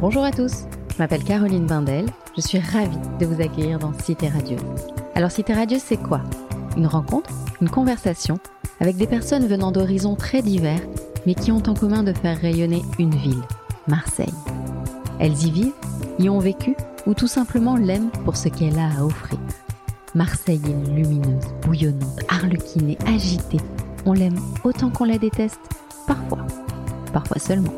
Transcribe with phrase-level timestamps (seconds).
[0.00, 4.28] Bonjour à tous, je m'appelle Caroline Bindel, je suis ravie de vous accueillir dans Cité
[4.28, 4.62] Radieuse.
[5.14, 6.22] Alors Cité Radieuse, c'est quoi?
[6.78, 7.28] Une rencontre,
[7.60, 8.38] une conversation?
[8.80, 10.80] Avec des personnes venant d'horizons très divers,
[11.26, 13.42] mais qui ont en commun de faire rayonner une ville,
[13.88, 14.32] Marseille.
[15.18, 15.74] Elles y vivent,
[16.18, 16.74] y ont vécu,
[17.06, 19.38] ou tout simplement l'aiment pour ce qu'elle a à offrir.
[20.14, 23.60] Marseille est lumineuse, bouillonnante, arlequinée, agitée.
[24.06, 25.60] On l'aime autant qu'on la déteste,
[26.06, 26.46] parfois,
[27.12, 27.74] parfois seulement.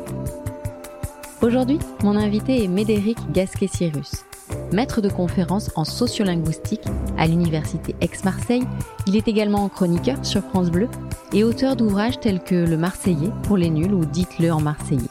[1.43, 4.23] Aujourd'hui, mon invité est Médéric Gasquet-Cyrus.
[4.71, 6.85] Maître de conférences en sociolinguistique
[7.17, 8.63] à l'université Aix-Marseille,
[9.07, 10.87] il est également chroniqueur sur France Bleu
[11.33, 15.09] et auteur d'ouvrages tels que Le Marseillais pour les nuls ou Dites-le en marseillais.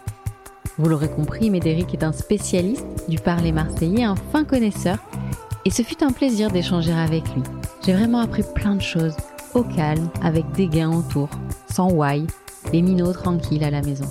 [0.78, 4.96] Vous l'aurez compris, Médéric est un spécialiste du parler marseillais, un fin connaisseur,
[5.66, 7.42] et ce fut un plaisir d'échanger avec lui.
[7.84, 9.16] J'ai vraiment appris plein de choses,
[9.52, 11.28] au calme, avec des gains autour,
[11.70, 12.26] sans why,
[12.72, 14.06] les minots tranquilles à la maison.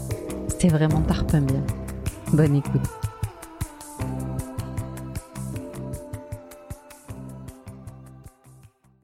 [0.49, 1.63] C'était vraiment tarpin bien.
[2.33, 2.81] Bonne écoute.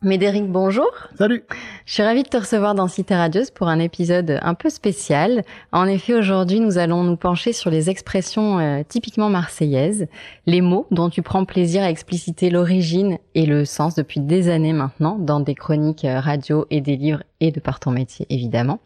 [0.02, 0.90] Médéric, bonjour.
[1.18, 1.44] Salut.
[1.86, 5.44] Je suis ravie de te recevoir dans Cité Radieuse pour un épisode un peu spécial.
[5.74, 10.08] En effet, aujourd'hui, nous allons nous pencher sur les expressions euh, typiquement marseillaises,
[10.46, 14.74] les mots dont tu prends plaisir à expliciter l'origine et le sens depuis des années
[14.74, 18.80] maintenant dans des chroniques euh, radio et des livres et de par ton métier, évidemment.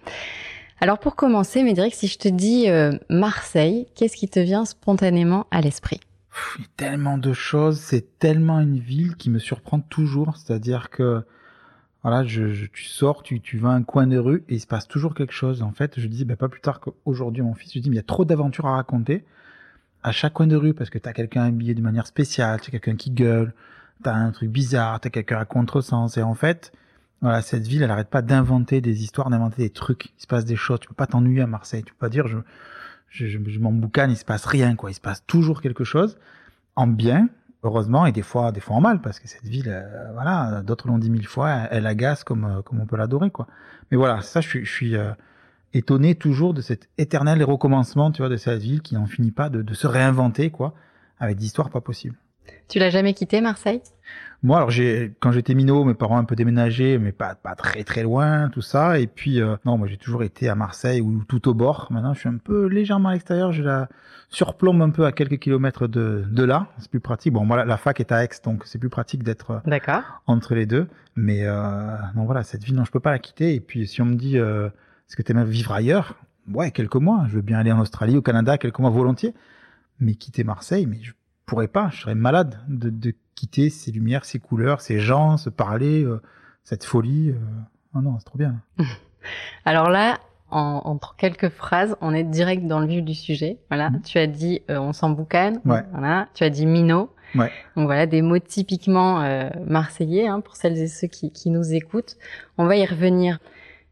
[0.84, 5.46] Alors pour commencer, Médéric, si je te dis euh, Marseille, qu'est-ce qui te vient spontanément
[5.52, 6.00] à l'esprit?
[6.58, 10.90] Il y a tellement de choses, c'est tellement une ville qui me surprend toujours, c'est-à-dire
[10.90, 11.24] que
[12.02, 14.66] voilà, je, tu sors, tu, tu vas à un coin de rue et il se
[14.66, 15.62] passe toujours quelque chose.
[15.62, 18.00] En fait, je dis, bah, pas plus tard qu'aujourd'hui, mon fils, je dis, il y
[18.00, 19.24] a trop d'aventures à raconter
[20.02, 22.70] à chaque coin de rue parce que tu as quelqu'un habillé de manière spéciale, tu
[22.70, 23.54] as quelqu'un qui gueule,
[24.04, 26.18] tu as un truc bizarre, tu as quelqu'un à contresens.
[26.18, 26.72] Et en fait,
[27.22, 30.06] voilà, cette ville, elle arrête pas d'inventer des histoires, d'inventer des trucs.
[30.18, 30.80] Il se passe des choses.
[30.80, 31.84] Tu peux pas t'ennuyer à Marseille.
[31.84, 32.38] Tu peux pas dire, je,
[33.10, 34.90] je, je, je m'en boucane, il se passe rien, quoi.
[34.90, 36.18] Il se passe toujours quelque chose
[36.76, 37.30] en bien,
[37.64, 40.88] heureusement, et des fois, des fois en mal, parce que cette ville, euh, voilà, d'autres
[40.88, 43.48] l'ont dit mille fois, elle, agace comme, euh, comme on peut l'adorer, quoi.
[43.92, 45.12] Mais voilà, ça, je suis, je suis euh,
[45.74, 49.50] étonné toujours de cet éternel recommencement, tu vois, de cette ville qui n'en finit pas
[49.50, 50.74] de, de se réinventer, quoi,
[51.20, 52.16] avec des histoires pas possibles.
[52.68, 53.82] Tu l'as jamais quitté, Marseille?
[54.44, 57.54] Moi, alors j'ai quand j'étais minot, mes parents ont un peu déménagé, mais pas pas
[57.54, 58.98] très très loin, tout ça.
[59.00, 61.88] Et puis euh, non, moi j'ai toujours été à Marseille ou tout au bord.
[61.92, 63.52] Maintenant, je suis un peu légèrement à l'extérieur.
[63.52, 63.88] Je la
[64.30, 66.68] surplombe un peu à quelques kilomètres de de là.
[66.80, 67.34] C'est plus pratique.
[67.34, 70.66] Bon, moi la, fac est à Aix, donc c'est plus pratique d'être d'accord entre les
[70.66, 70.88] deux.
[71.16, 73.54] Mais euh, non, voilà, cette ville, non, je peux pas la quitter.
[73.54, 74.70] Et puis si on me dit, euh,
[75.08, 76.16] est-ce que tu aimes vivre ailleurs?
[76.52, 77.26] Ouais, quelques mois.
[77.28, 79.36] Je veux bien aller en Australie, au Canada, quelques mois volontiers.
[80.00, 81.12] Mais quitter Marseille, mais je
[81.52, 81.90] pourrais pas.
[81.92, 86.22] Je serais malade de, de quitter ces lumières, ces couleurs, ces gens, se parler, euh,
[86.64, 87.36] cette folie.
[87.94, 88.56] Oh non, c'est trop bien.
[89.66, 90.18] Alors là,
[90.50, 93.58] en, entre quelques phrases, on est direct dans le vif du sujet.
[93.70, 94.02] Voilà, mhm.
[94.02, 95.60] tu as dit euh, on s'en boucane.
[95.66, 95.84] Ouais.
[95.92, 97.10] Voilà, tu as dit minot.
[97.36, 97.52] Ouais.
[97.76, 101.74] Donc voilà, des mots typiquement euh, marseillais hein, pour celles et ceux qui, qui nous
[101.74, 102.16] écoutent.
[102.58, 103.40] On va y revenir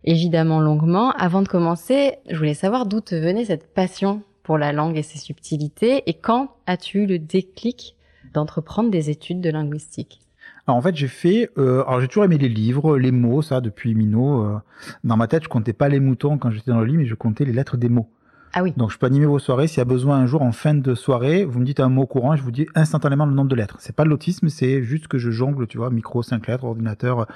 [0.05, 1.11] évidemment longuement.
[1.11, 5.03] Avant de commencer, je voulais savoir d'où te venait cette passion pour la langue et
[5.03, 7.95] ses subtilités et quand as-tu eu le déclic
[8.33, 10.21] d'entreprendre des études de linguistique?
[10.65, 11.51] Alors en fait, j'ai fait.
[11.59, 14.43] Euh, alors j'ai toujours aimé les livres, les mots, ça depuis Minot.
[14.43, 14.57] Euh,
[15.03, 17.13] dans ma tête, je comptais pas les moutons quand j'étais dans le lit, mais je
[17.13, 18.09] comptais les lettres des mots.
[18.53, 18.73] Ah oui.
[18.77, 19.67] Donc je peux animer vos soirées.
[19.67, 22.07] S'il y a besoin un jour en fin de soirée, vous me dites un mot
[22.07, 23.77] courant, je vous dis instantanément le nombre de lettres.
[23.79, 27.27] C'est pas de l'autisme, c'est juste que je jongle, tu vois, micro 5 lettres, ordinateur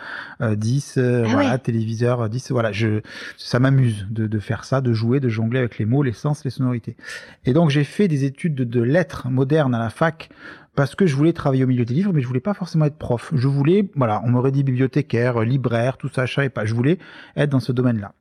[0.42, 2.72] euh, 10, euh, ah voilà, téléviseur 10, voilà.
[2.72, 3.02] Je,
[3.38, 6.44] ça m'amuse de, de, faire ça, de jouer, de jongler avec les mots, les sens,
[6.44, 6.98] les sonorités.
[7.46, 10.30] Et donc j'ai fait des études de, de lettres modernes à la fac
[10.76, 12.98] parce que je voulais travailler au milieu des livres, mais je voulais pas forcément être
[12.98, 13.32] prof.
[13.36, 16.66] Je voulais, voilà, on m'aurait dit bibliothécaire, libraire, tout ça, je savais pas.
[16.66, 16.98] Je voulais
[17.36, 18.14] être dans ce domaine-là.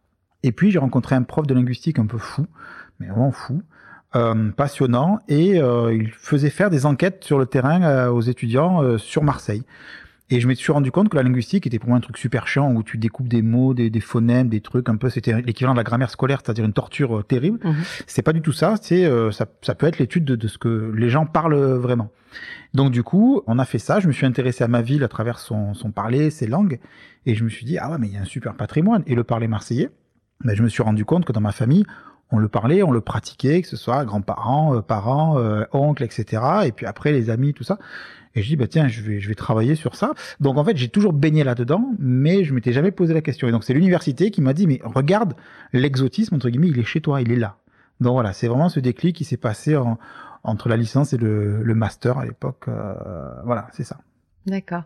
[0.43, 2.47] Et puis j'ai rencontré un prof de linguistique un peu fou,
[3.03, 3.63] mais vraiment fou,
[4.17, 8.99] euh, passionnant, et euh, il faisait faire des enquêtes sur le terrain euh, aux étudiants
[8.99, 9.65] sur Marseille.
[10.33, 12.47] Et je me suis rendu compte que la linguistique était pour moi un truc super
[12.47, 15.11] chiant où tu découpes des mots, des, des phonèmes, des trucs un peu.
[15.11, 17.59] C'était l'équivalent de la grammaire scolaire, c'est-à-dire une torture euh, terrible.
[17.63, 17.73] Mmh.
[18.07, 18.77] C'est pas du tout ça.
[18.81, 22.11] C'est euh, ça, ça, peut être l'étude de, de, ce que les gens parlent vraiment.
[22.73, 24.01] Donc du coup, on a fait ça.
[24.01, 26.81] Je me suis intéressé à ma ville à travers son, son parler, ses langues,
[27.27, 29.03] et je me suis dit ah ouais mais il y a un super patrimoine.
[29.07, 29.91] Et le parler marseillais,
[30.45, 31.85] ben, je me suis rendu compte que dans ma famille,
[32.33, 36.43] on le parlait, on le pratiquait, que ce soit grands-parents, euh, parents, euh, oncles, etc.
[36.65, 37.79] Et puis après les amis, tout ça.
[38.35, 40.15] Et je dis bah tiens, je vais je vais travailler sur ça.
[40.41, 43.47] Donc en fait, j'ai toujours baigné là-dedans, mais je m'étais jamais posé la question.
[43.47, 45.35] Et donc c'est l'université qui m'a dit mais regarde,
[45.75, 47.59] l'exotisme entre guillemets, il est chez toi, il est là.
[48.01, 49.99] Donc voilà, c'est vraiment ce déclic qui s'est passé en,
[50.43, 52.65] entre la licence et le, master à l'époque.
[52.69, 52.95] Euh,
[53.45, 53.99] voilà, c'est ça.
[54.47, 54.83] D'accord.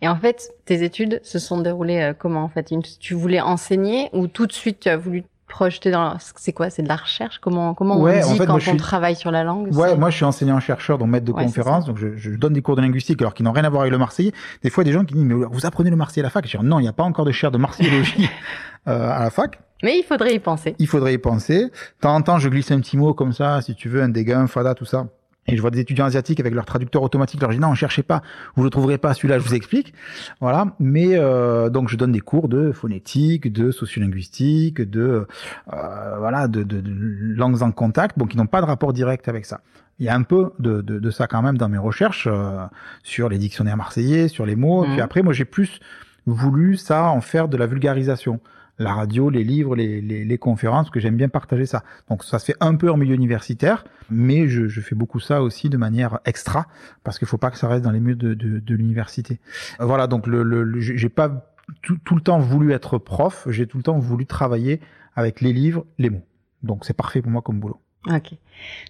[0.00, 2.72] Et en fait, tes études se sont déroulées comment en fait?
[3.00, 6.82] Tu voulais enseigner ou tout de suite tu as voulu projeté dans c'est quoi c'est
[6.82, 7.38] de la recherche?
[7.38, 9.74] Comment comment on dit quand on travaille sur la langue?
[9.74, 12.62] Ouais moi je suis enseignant chercheur donc maître de conférence donc je, je, donne des
[12.62, 14.32] cours de linguistique alors qu'ils n'ont rien à voir avec le marseillais.
[14.62, 16.46] Des fois des gens qui disent mais vous apprenez le marseillais à la fac?
[16.46, 18.28] Je dis non il n'y a pas encore de chaire de marseillologie
[18.88, 19.58] euh, à la fac.
[19.82, 20.76] Mais il faudrait y penser.
[20.78, 21.64] Il faudrait y penser.
[21.64, 21.70] De
[22.00, 24.38] temps en temps je glisse un petit mot comme ça si tu veux un dégât
[24.38, 25.06] un fada tout ça
[25.46, 28.22] et je vois des étudiants asiatiques avec leur traducteur automatique, leur dis non, cherchez pas,
[28.56, 29.92] vous le trouverez pas, celui-là, je vous explique.
[30.40, 30.74] Voilà.
[30.80, 35.26] Mais euh, donc je donne des cours de phonétique, de sociolinguistique, de
[35.72, 36.90] euh, voilà, de, de, de,
[37.34, 39.60] langues en contact, bon, qui n'ont pas de rapport direct avec ça.
[39.98, 42.64] Il y a un peu de, de, de ça quand même dans mes recherches euh,
[43.02, 44.82] sur les dictionnaires marseillais, sur les mots.
[44.84, 45.00] Puis mmh.
[45.00, 45.78] après, moi, j'ai plus
[46.26, 48.40] voulu ça en faire de la vulgarisation
[48.78, 51.84] la radio, les livres, les, les, les conférences, que j'aime bien partager ça.
[52.08, 55.42] Donc ça se fait un peu en milieu universitaire, mais je, je fais beaucoup ça
[55.42, 56.66] aussi de manière extra,
[57.04, 59.38] parce qu'il faut pas que ça reste dans les murs de, de, de l'université.
[59.80, 63.66] Euh, voilà, donc le, le, j'ai pas tout, tout, le temps voulu être prof, j'ai
[63.66, 64.80] tout le temps voulu travailler
[65.14, 66.24] avec les livres, les mots.
[66.62, 67.80] Donc c'est parfait pour moi comme boulot.
[68.10, 68.32] Ok.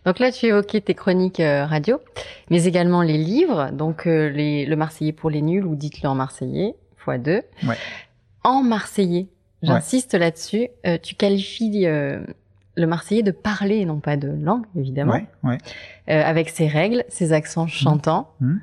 [0.04, 2.00] Donc là, tu évoquais tes chroniques euh, radio,
[2.50, 6.16] mais également les livres, donc euh, les, le Marseillais pour les nuls ou dites-le en
[6.16, 7.42] Marseillais, fois deux.
[7.64, 7.76] Ouais.
[8.42, 9.28] En Marseillais,
[9.66, 10.69] J'insiste là-dessus.
[10.87, 12.25] Euh, tu qualifies euh,
[12.76, 15.20] le Marseillais de parler et non pas de langue, évidemment.
[15.43, 15.58] Ouais,
[16.08, 18.31] euh, avec ses règles, ses accents chantants.
[18.40, 18.46] Mmh.
[18.46, 18.61] Mmh.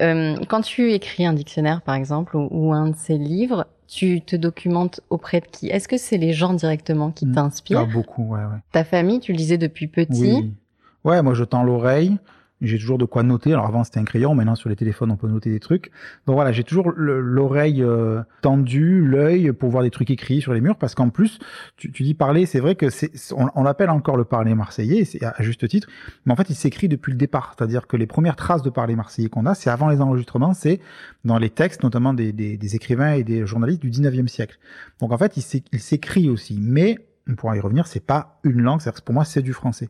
[0.00, 4.36] Euh, quand tu écris un dictionnaire, par exemple, ou, un de ces livres, tu te
[4.36, 5.68] documentes auprès de qui?
[5.68, 7.32] Est-ce que c'est les gens directement qui mmh.
[7.32, 7.80] t'inspirent?
[7.80, 8.58] Ah, Beaucoup, ouais, ouais.
[8.72, 10.32] Ta famille, tu le disais depuis petit?
[10.32, 10.54] Oui.
[11.02, 12.18] Ouais, moi je tends l'oreille
[12.60, 13.52] j'ai toujours de quoi noter.
[13.52, 15.90] Alors avant c'était un crayon, maintenant sur les téléphones on peut noter des trucs.
[16.26, 20.60] Donc voilà, j'ai toujours l'oreille euh, tendue, l'œil pour voir des trucs écrits sur les
[20.60, 21.38] murs, parce qu'en plus,
[21.76, 25.66] tu, dis parler, c'est vrai que c'est, on, l'appelle encore le parler marseillais, à juste
[25.68, 25.88] titre,
[26.26, 28.96] mais en fait il s'écrit depuis le départ, c'est-à-dire que les premières traces de parler
[28.96, 30.80] marseillais qu'on a, c'est avant les enregistrements, c'est
[31.24, 34.58] dans les textes, notamment des, écrivains et des journalistes du 19e siècle.
[35.00, 36.98] Donc en fait il s'écrit aussi, mais
[37.28, 39.88] on pourra y revenir, c'est pas une langue, c'est pour moi c'est du français.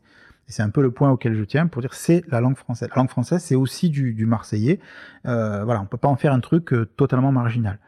[0.50, 2.88] Et c'est un peu le point auquel je tiens pour dire c'est la langue française.
[2.90, 4.80] La langue française, c'est aussi du, du marseillais.
[5.26, 7.78] Euh, voilà, on peut pas en faire un truc euh, totalement marginal.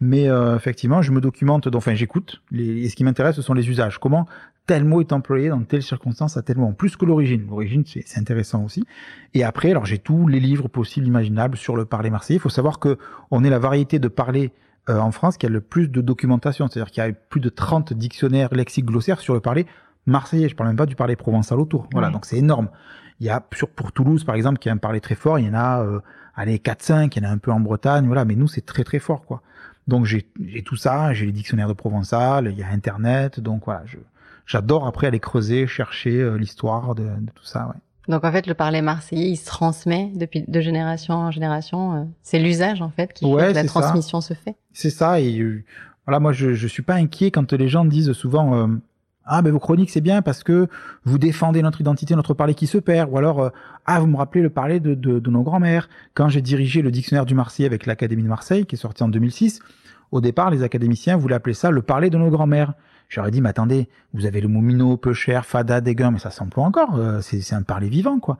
[0.00, 2.40] Mais euh, effectivement, je me documente, enfin j'écoute.
[2.56, 3.98] Et ce qui m'intéresse, ce sont les usages.
[3.98, 4.28] Comment
[4.66, 7.44] tel mot est employé dans telle circonstance à tel moment, plus que l'origine.
[7.48, 8.84] L'origine, c'est intéressant aussi.
[9.34, 12.36] Et après, alors j'ai tous les livres possibles, imaginables sur le parler marseillais.
[12.36, 12.96] Il faut savoir que
[13.32, 14.52] on est la variété de parler
[14.88, 17.48] euh, en France qui a le plus de documentation, c'est-à-dire qu'il y a plus de
[17.48, 19.64] 30 dictionnaires lexiques glossaires sur le parler
[20.06, 20.48] marseillais.
[20.48, 21.88] Je parle même pas du parler provençal autour.
[21.92, 22.68] Voilà, donc c'est énorme.
[23.20, 25.46] Il y a sur pour Toulouse par exemple qui a un parler très fort, il
[25.46, 26.00] y en a euh,
[26.34, 28.66] allez 4 5, il y en a un peu en Bretagne, voilà, mais nous c'est
[28.66, 29.42] très très fort quoi.
[29.86, 30.26] Donc j'ai
[30.64, 33.98] tout ça, j'ai les dictionnaires de provençal, il y a internet, donc voilà, je
[34.46, 37.80] j'adore après aller creuser, chercher euh, l'histoire de, de, tout ça, ouais.
[38.08, 41.94] Donc en fait, le parler marseillais, il se transmet depuis de génération en génération.
[41.94, 44.56] Euh, c'est l'usage en fait qui fait que la transmission se fait.
[44.72, 45.20] C'est ça.
[45.20, 45.64] Et euh,
[46.04, 48.68] voilà, moi je je suis pas inquiet quand les gens disent souvent
[49.24, 50.66] ah, ben vos chroniques, c'est bien parce que
[51.04, 53.10] vous défendez notre identité, notre parler qui se perd.
[53.12, 53.50] Ou alors, euh,
[53.86, 55.88] ah, vous me rappelez le parler de, nos grands-mères.
[56.14, 59.08] Quand j'ai dirigé le dictionnaire du Marseille avec l'Académie de Marseille, qui est sorti en
[59.08, 59.60] 2006,
[60.10, 62.74] au départ, les académiciens voulaient appeler ça le parler de nos grands-mères.
[63.08, 66.30] J'aurais dit, mais attendez, vous avez le mot minot, peu cher, fada, déguin, mais ça
[66.30, 66.96] s'emploie encore.
[66.96, 68.38] Euh, c'est un parler vivant, quoi.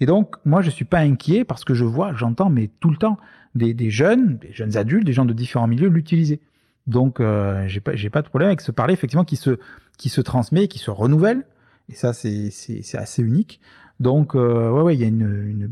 [0.00, 2.96] Et donc, moi, je suis pas inquiet parce que je vois, j'entends, mais tout le
[2.96, 3.18] temps,
[3.54, 6.40] des, des jeunes, des jeunes adultes, des gens de différents milieux l'utiliser.
[6.86, 9.58] Donc, euh, j'ai pas, j'ai pas de problème avec ce parler, effectivement, qui se,
[9.98, 11.44] qui se transmet, qui se renouvelle.
[11.88, 13.60] Et ça, c'est, c'est, assez unique.
[14.00, 15.70] Donc, euh, ouais, ouais, il y a une, une,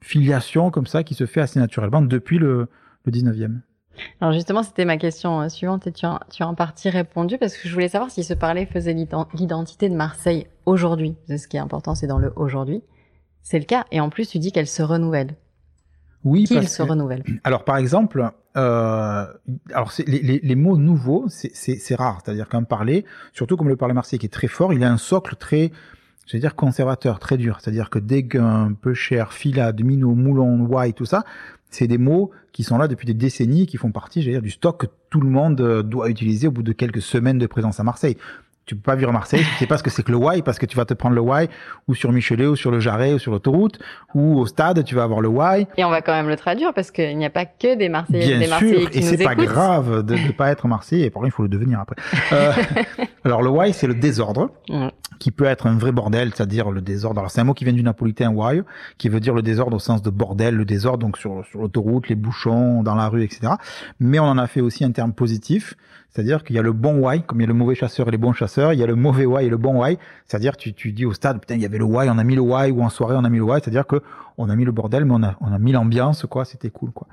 [0.00, 2.68] filiation comme ça qui se fait assez naturellement depuis le,
[3.04, 3.60] le 19e.
[4.20, 7.36] Alors justement, c'était ma question euh, suivante et tu as, tu as en partie répondu
[7.36, 11.16] parce que je voulais savoir si ce parler faisait l'identité de Marseille aujourd'hui.
[11.28, 12.82] Ce qui est important, c'est dans le aujourd'hui.
[13.42, 13.86] C'est le cas.
[13.90, 15.34] Et en plus, tu dis qu'elle se renouvelle.
[16.24, 17.22] Oui, qu'il se renouvelle.
[17.44, 19.26] Alors par exemple, euh,
[19.72, 22.20] alors les, les, les, mots nouveaux, c'est rare.
[22.24, 24.96] C'est-à-dire qu'un parler, surtout comme le parler marseillais qui est très fort, il a un
[24.96, 25.70] socle très,
[26.26, 27.58] je veux dire conservateur, très dur.
[27.60, 31.24] C'est-à-dire que déguin, peu cher, filade, minot, moulon, white, tout ça,
[31.70, 34.42] c'est des mots qui sont là depuis des décennies, qui font partie, je veux dire,
[34.42, 37.46] du stock que tout le monde euh, doit utiliser au bout de quelques semaines de
[37.46, 38.16] présence à Marseille
[38.68, 40.44] tu peux pas vivre à Marseille, tu sais pas ce que c'est que le Y
[40.44, 41.48] parce que tu vas te prendre le Y
[41.88, 43.78] ou sur Michelet ou sur le Jarret ou sur l'autoroute
[44.14, 45.66] ou au stade, tu vas avoir le Y.
[45.78, 48.26] Et on va quand même le traduire parce qu'il n'y a pas que des Marseillais,
[48.26, 51.06] Bien des Marseillais sûr, et c'est pas grave de ne pas être Marseillais.
[51.06, 51.96] Et pourtant, il faut le devenir après.
[52.32, 52.52] Euh,
[53.24, 54.50] alors le Y, c'est le désordre,
[55.18, 57.20] qui peut être un vrai bordel, c'est-à-dire le désordre.
[57.20, 58.64] Alors c'est un mot qui vient du napolitain Y,
[58.98, 62.10] qui veut dire le désordre au sens de bordel, le désordre donc sur, sur l'autoroute,
[62.10, 63.54] les bouchons, dans la rue, etc.
[63.98, 65.74] Mais on en a fait aussi un terme positif
[66.10, 68.10] c'est-à-dire qu'il y a le bon why, comme il y a le mauvais chasseur et
[68.10, 69.98] les bons chasseurs, il y a le mauvais why et le bon why.
[70.26, 72.34] C'est-à-dire tu, tu dis au stade, putain, il y avait le why, on a mis
[72.34, 73.60] le why, ou en soirée on a mis le why.
[73.62, 74.02] C'est-à-dire que
[74.38, 76.44] on a mis le bordel, mais on a, on a mis l'ambiance, quoi.
[76.44, 77.08] C'était cool, quoi.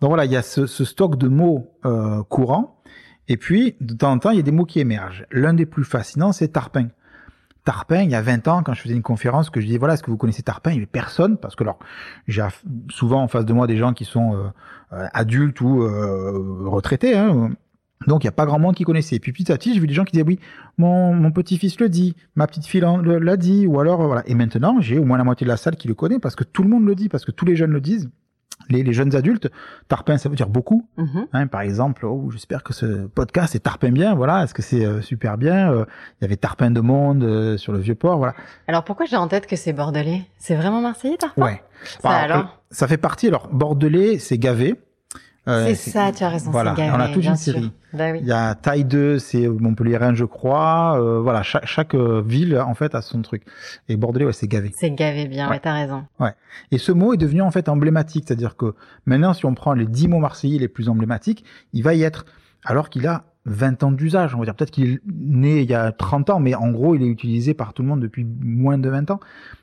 [0.00, 2.80] Donc voilà, il y a ce, stock de mots euh, courants.
[3.28, 5.26] Et puis, de temps en temps, il y a des mots qui émergent.
[5.30, 6.88] L'un des plus fascinants, c'est tarpin.
[7.64, 9.94] Tarpin, il y a 20 ans, quand je faisais une conférence, que je disais, voilà,
[9.94, 10.70] est-ce que vous connaissez Tarpin?
[10.70, 11.78] Il n'y avait personne, parce que alors,
[12.26, 12.42] j'ai
[12.88, 14.48] souvent en face de moi des gens qui sont euh,
[14.92, 15.80] euh, adultes ou
[16.70, 17.50] retraités, hein,
[18.06, 19.16] donc il n'y a pas grand monde qui connaissait.
[19.16, 20.38] Et puis petit à petit, j'ai vu des gens qui disaient, oui,
[20.78, 24.22] mon, mon petit-fils le dit, ma petite fille l'a dit, ou alors, voilà.
[24.26, 26.44] Et maintenant, j'ai au moins la moitié de la salle qui le connaît, parce que
[26.44, 28.10] tout le monde le dit, parce que tous les jeunes le disent
[28.68, 29.50] les, jeunes adultes,
[29.88, 30.88] tarpin, ça veut dire beaucoup.
[30.96, 31.26] Mhm.
[31.32, 34.14] Hein, par exemple, oh, j'espère que ce podcast est tarpin bien.
[34.14, 35.84] Voilà, est-ce que c'est euh, super bien euh,
[36.20, 38.18] Il y avait tarpin de monde euh, sur le vieux port.
[38.18, 38.34] Voilà.
[38.68, 40.22] Alors pourquoi j'ai en tête que c'est bordelais?
[40.38, 41.42] C'est vraiment marseillais, tarpin?
[41.42, 41.62] Ouais.
[42.00, 42.62] Ça, alors?
[42.70, 43.28] ça fait partie.
[43.28, 44.76] Alors bordelais, c'est gavé.
[45.48, 46.50] Euh, c'est ça, tu as raison.
[46.50, 47.72] Voilà, on a toute une série.
[47.92, 51.00] Bah Il y a taille 2, c'est Montpellier-Rennes, je crois.
[51.00, 53.42] Euh, voilà, chaque, chaque euh, ville en fait a son truc.
[53.88, 54.70] Et Bordelais, ouais, c'est gavé.
[54.76, 56.04] C'est gavé bien, ouais, t'as raison.
[56.18, 56.34] Ouais.
[56.70, 58.74] Et ce mot est devenu en fait emblématique, c'est-à-dire que
[59.06, 62.26] maintenant, si on prend les 10 mots marseillais les plus emblématiques, il va y être,
[62.64, 65.74] alors qu'il a 20 ans d'usage, on va dire peut-être qu'il est né il y
[65.74, 68.76] a 30 ans, mais en gros, il est utilisé par tout le monde depuis moins
[68.76, 69.20] de 20 ans.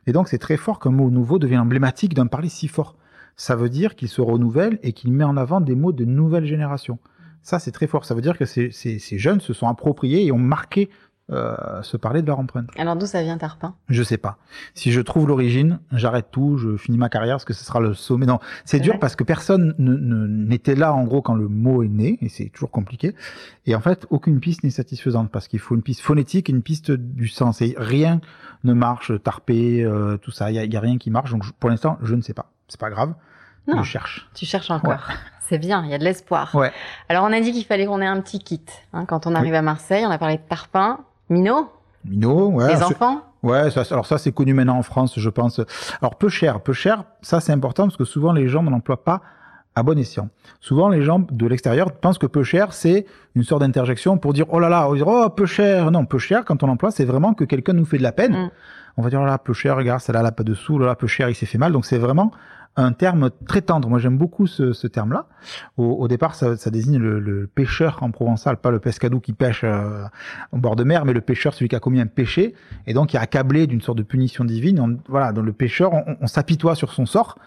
[0.08, 2.96] Et donc, c'est très fort qu'un mot nouveau devienne emblématique d'un parler si fort
[3.38, 6.46] ça veut dire qu'il se renouvelle et qu'il met en avant des mots de nouvelle
[6.46, 7.00] génération.
[7.44, 8.04] Ça, c'est très fort.
[8.04, 10.90] Ça veut dire que ces, jeunes se sont appropriés et ont marqué
[11.30, 12.70] euh, ce parler de leur empreinte.
[12.78, 13.76] Alors d'où ça vient Tarpin?
[13.90, 14.38] Je sais pas.
[14.74, 17.94] Si je trouve l'origine, j'arrête tout, je finis ma carrière parce que ce sera le
[17.94, 18.26] sommet.
[18.26, 22.18] Non, c'est dur parce que personne n'était là en gros quand le mot est né
[22.22, 23.14] et c'est toujours compliqué.
[23.66, 26.64] Et en fait, aucune piste n'est satisfaisante parce qu'il faut une piste phonétique et une
[26.64, 27.62] piste du sens.
[27.62, 28.22] Et rien
[28.64, 30.50] ne marche, tarpé, euh, tout ça.
[30.50, 31.32] Il y, y, a rien qui marche.
[31.32, 32.52] Donc pour l'instant, je ne sais pas.
[32.70, 33.14] C'est pas grave.
[33.68, 34.28] Non, je cherche.
[34.34, 35.10] Tu cherches encore.
[35.48, 36.54] C'est bien, il y a de l'espoir.
[36.56, 36.72] Ouais.
[37.08, 38.66] Alors on a dit qu'il fallait qu'on ait un petit kit.
[38.92, 41.70] Hein, quand on arrive à Marseille, on a parlé de tarpin, Minot.
[42.04, 42.76] Minot, ouais.
[42.76, 43.22] Les enfants.
[43.44, 45.62] Ouais, ça, alors ça c'est connu maintenant en France, je pense.
[46.02, 49.06] Alors peu cher, peu cher, ça c'est important parce que souvent les gens ne l'emploient
[49.06, 49.22] pas
[49.76, 50.30] à bon escient.
[50.60, 53.06] Souvent les gens de l'extérieur pensent que peu cher c'est
[53.36, 55.92] une sorte d'interjection pour dire oh là là, oh peu cher.
[55.92, 58.34] Non, peu cher quand on l'emploie c'est vraiment que quelqu'un nous fait de la peine.
[58.34, 58.52] Mm.
[58.98, 60.80] On va dire oh là peu cher, regarde, celle-là elle a pas de sous, oh
[60.80, 61.72] là, peu cher, il s'est fait mal.
[61.72, 62.32] Donc c'est vraiment
[62.78, 63.90] un terme très tendre.
[63.90, 65.26] Moi, j'aime beaucoup ce, ce terme-là.
[65.78, 69.34] Au, au, départ, ça, ça désigne le, le, pêcheur en provençal, pas le pescadou qui
[69.34, 70.06] pêche euh,
[70.52, 72.54] au bord de mer, mais le pêcheur, celui qui a commis un péché,
[72.86, 75.00] et donc qui est accablé d'une sorte de punition divine.
[75.10, 77.38] voilà, dans le pêcheur, on, on s'apitoie sur son sort.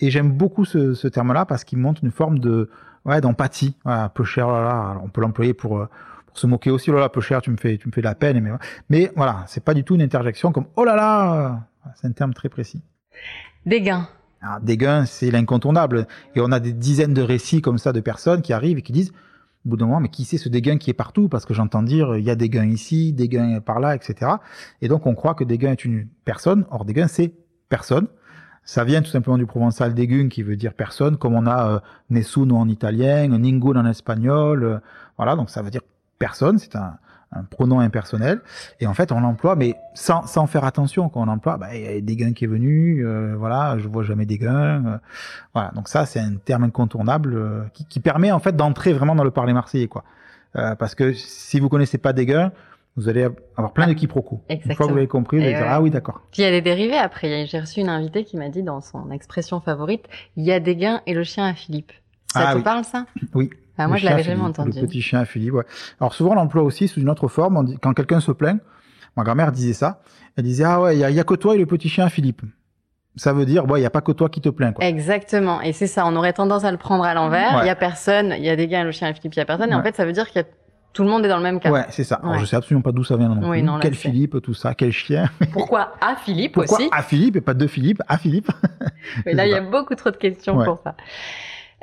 [0.00, 2.70] Et j'aime beaucoup ce, ce terme-là parce qu'il montre une forme de
[3.04, 3.76] ouais d'empathie.
[3.84, 4.90] Voilà, pêcheur, là, là.
[4.90, 5.88] Alors, on peut l'employer pour euh,
[6.34, 6.90] se moquer aussi.
[6.90, 8.40] Oh là là, pêcheur, tu me fais tu me fais de la peine.
[8.40, 8.50] Mais,
[8.90, 11.68] mais voilà, c'est pas du tout une interjection comme oh là là.
[11.96, 12.82] C'est un terme très précis.
[13.64, 14.08] Dégain.
[14.40, 16.06] Alors, Dégain, c'est l'incontournable.
[16.34, 18.92] Et on a des dizaines de récits comme ça de personnes qui arrivent et qui
[18.92, 19.12] disent,
[19.66, 21.28] au bout d'un moment, mais qui c'est ce Dégain qui est partout?
[21.28, 24.32] Parce que j'entends dire, il y a Dégain ici, Dégain par là, etc.
[24.80, 26.66] Et donc, on croit que Dégain est une personne.
[26.70, 27.32] Or, Dégain, c'est
[27.68, 28.06] personne.
[28.64, 31.80] Ça vient tout simplement du provençal dégun qui veut dire personne, comme on a euh,
[32.10, 34.62] Nessuno en italien, Ningun en espagnol.
[34.62, 34.78] Euh,
[35.16, 35.80] voilà, donc ça veut dire
[36.18, 36.58] personne.
[36.58, 36.98] C'est un,
[37.32, 38.40] un pronom impersonnel.
[38.80, 41.08] Et en fait, on l'emploie, mais sans, sans faire attention.
[41.08, 43.88] Quand on l'emploie, bah, il y a des gains qui est venu, euh, voilà, je
[43.88, 44.84] vois jamais des gains.
[44.86, 44.98] Euh,
[45.54, 49.14] voilà, donc ça, c'est un terme incontournable euh, qui, qui, permet en fait d'entrer vraiment
[49.14, 50.04] dans le parler marseillais, quoi.
[50.54, 52.52] parce que si vous connaissez pas des gains,
[52.96, 54.40] vous allez avoir plein de quiproquos.
[54.48, 56.22] Une fois que vous avez compris, vous allez dire, ah oui, d'accord.
[56.32, 57.46] Puis il y a des dérivés après.
[57.46, 60.06] J'ai reçu une invitée qui m'a dit dans son expression favorite,
[60.36, 61.92] il y a des gains et le chien à Philippe.
[62.32, 63.06] Ça ah te parle, ça?
[63.34, 63.50] Oui.
[63.78, 64.80] Ah, moi, je l'avais jamais entendu.
[64.80, 65.64] Le petit chien Philippe, ouais.
[66.00, 67.56] Alors, souvent, on l'emploie aussi sous une autre forme.
[67.56, 68.60] On dit, quand quelqu'un se plaint,
[69.16, 70.00] ma grand-mère disait ça.
[70.36, 72.42] Elle disait, ah ouais, il y, a, que toi et le petit chien Philippe.
[73.16, 74.84] Ça veut dire, il n'y a pas que toi qui te plains, quoi.
[74.84, 75.60] Exactement.
[75.60, 76.04] Et c'est ça.
[76.06, 77.60] On aurait tendance à le prendre à l'envers.
[77.62, 78.34] Il y a personne.
[78.36, 79.70] Il y a des gars, le chien Philippe, il y a personne.
[79.70, 80.46] Et en fait, ça veut dire qu'il y a
[80.92, 81.70] tout le monde est dans le même cas.
[81.70, 82.16] Ouais, c'est ça.
[82.16, 84.74] Alors, je sais absolument pas d'où ça vient non, oui, non Quel Philippe, tout ça,
[84.74, 85.30] quel chien.
[85.52, 88.50] Pourquoi à Philippe Pourquoi aussi à Philippe et pas de Philippe, à Philippe
[89.26, 90.96] Mais là, il y a beaucoup trop de questions pour ça.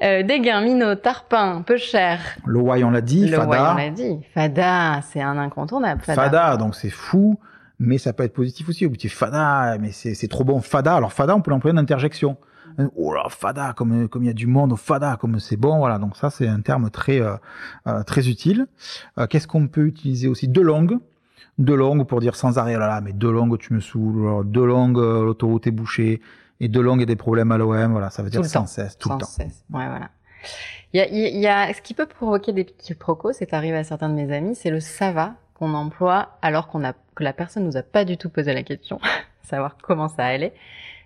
[0.01, 2.19] Euh, Dégain, Minot, Tarpin, peu cher.
[2.45, 3.27] Loaï, on l'a dit.
[3.27, 3.73] Le Fada.
[3.73, 4.19] on l'a dit.
[4.33, 6.01] Fada, c'est un incontournable.
[6.01, 7.39] Fada, Fada donc c'est fou,
[7.79, 8.85] mais ça peut être positif aussi.
[8.85, 10.59] Vous dites Fada, mais c'est trop bon.
[10.59, 12.37] Fada, alors Fada, on peut l'employer en interjection.
[12.97, 15.97] Oh là, Fada, comme comme il y a du monde, Fada, comme c'est bon, voilà.
[15.97, 17.35] Donc ça, c'est un terme très euh,
[17.87, 18.67] euh très utile.
[19.17, 20.49] Euh, Qu'est-ce qu'on peut utiliser aussi?
[20.49, 20.97] De longue.
[21.57, 24.49] De longue pour dire sans arrêt, oh là là, mais de longue, tu me saoules.
[24.51, 26.19] De longue, euh, l'autoroute est bouchée
[26.59, 29.09] et de longue et des problèmes à l'OM, voilà, ça veut dire sans cesse, tout
[29.09, 29.25] le temps.
[29.25, 29.63] Cesse.
[29.71, 30.09] Ouais, voilà.
[30.93, 33.77] Il y a, il y a, ce qui peut provoquer des petits procos, c'est arrivé
[33.77, 37.23] à certains de mes amis, c'est le ça va qu'on emploie alors qu'on a que
[37.23, 38.99] la personne nous a pas du tout posé la question,
[39.43, 40.53] savoir comment ça allait.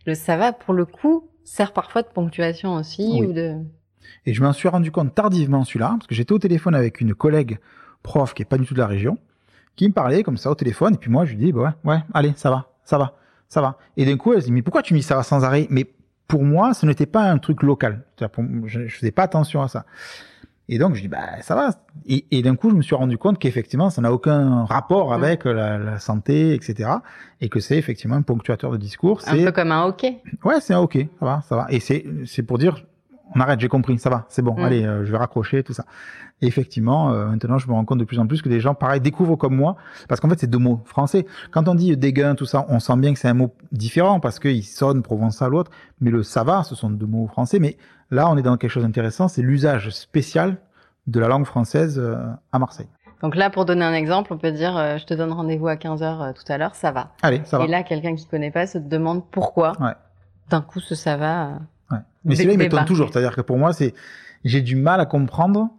[0.06, 3.58] Le ça va, pour le coup, sert parfois de ponctuation aussi ou de.
[4.26, 7.14] Et je m'en suis rendu compte tardivement celui-là, parce que j'étais au téléphone avec une
[7.14, 7.60] collègue
[8.04, 9.18] prof qui est pas du tout de la région,
[9.76, 11.96] qui me parlait comme ça au téléphone, et puis moi je lui dis bah ouais,
[11.96, 13.16] ouais, allez, ça va, ça va
[13.50, 13.78] ça va.
[13.98, 15.68] Et d'un coup, elle se dit, mais pourquoi tu me dis ça va sans arrêt?
[15.70, 15.86] Mais
[16.28, 18.04] pour moi, ce n'était pas un truc local.
[18.66, 19.86] Je, je faisais pas attention à ça.
[20.72, 21.72] Et donc, je dis, bah, ça va.
[22.06, 25.14] Et, et d'un coup, je me suis rendu compte qu'effectivement, ça n'a aucun rapport Mm.
[25.24, 26.92] avec la, la santé, etc.
[27.42, 29.20] Et que c'est effectivement un ponctuateur de discours.
[29.26, 30.22] Un peu comme un hockey.
[30.44, 31.66] ouais, c'est un ok, ça va, ça va.
[31.72, 32.86] Et c'est, c'est pour dire,
[33.36, 34.64] on arrête, j'ai compris, ça va, c'est bon, Mm.
[34.64, 35.86] allez, euh, je vais raccrocher, tout ça.
[36.42, 38.74] Et effectivement, euh, maintenant, je me rends compte de plus en plus que des gens,
[38.74, 39.76] pareil, découvrent comme moi,
[40.08, 41.26] parce qu'en fait, c'est deux mots français.
[41.52, 44.40] Quand on dit dégain, tout ça, on sent bien que c'est un mot différent, parce
[44.40, 45.72] qu'il sonne provençal ou autre,
[46.02, 47.60] mais le ça va, ce sont deux mots français.
[47.60, 47.78] Mais
[48.10, 50.58] là, on est dans quelque chose d'intéressant, c'est l'usage spécial
[51.08, 52.16] de la langue française euh,
[52.52, 52.88] à Marseille.
[53.22, 55.76] Donc là, pour donner un exemple, on peut dire euh, je te donne rendez-vous à
[55.76, 57.10] 15h tout à l'heure, ça va.
[57.22, 57.66] Allez, ça va.
[57.66, 59.74] Et là, quelqu'un qui connaît pas se demande pourquoi.
[59.82, 59.92] Ouais.
[60.50, 61.60] D'un coup, ce ça va.
[61.92, 61.98] Ouais.
[62.26, 63.10] Mais celui-là, il m'étonne toujours.
[63.12, 63.94] C'est-à-dire que pour moi, c'est,
[64.44, 65.70] j'ai du mal à comprendre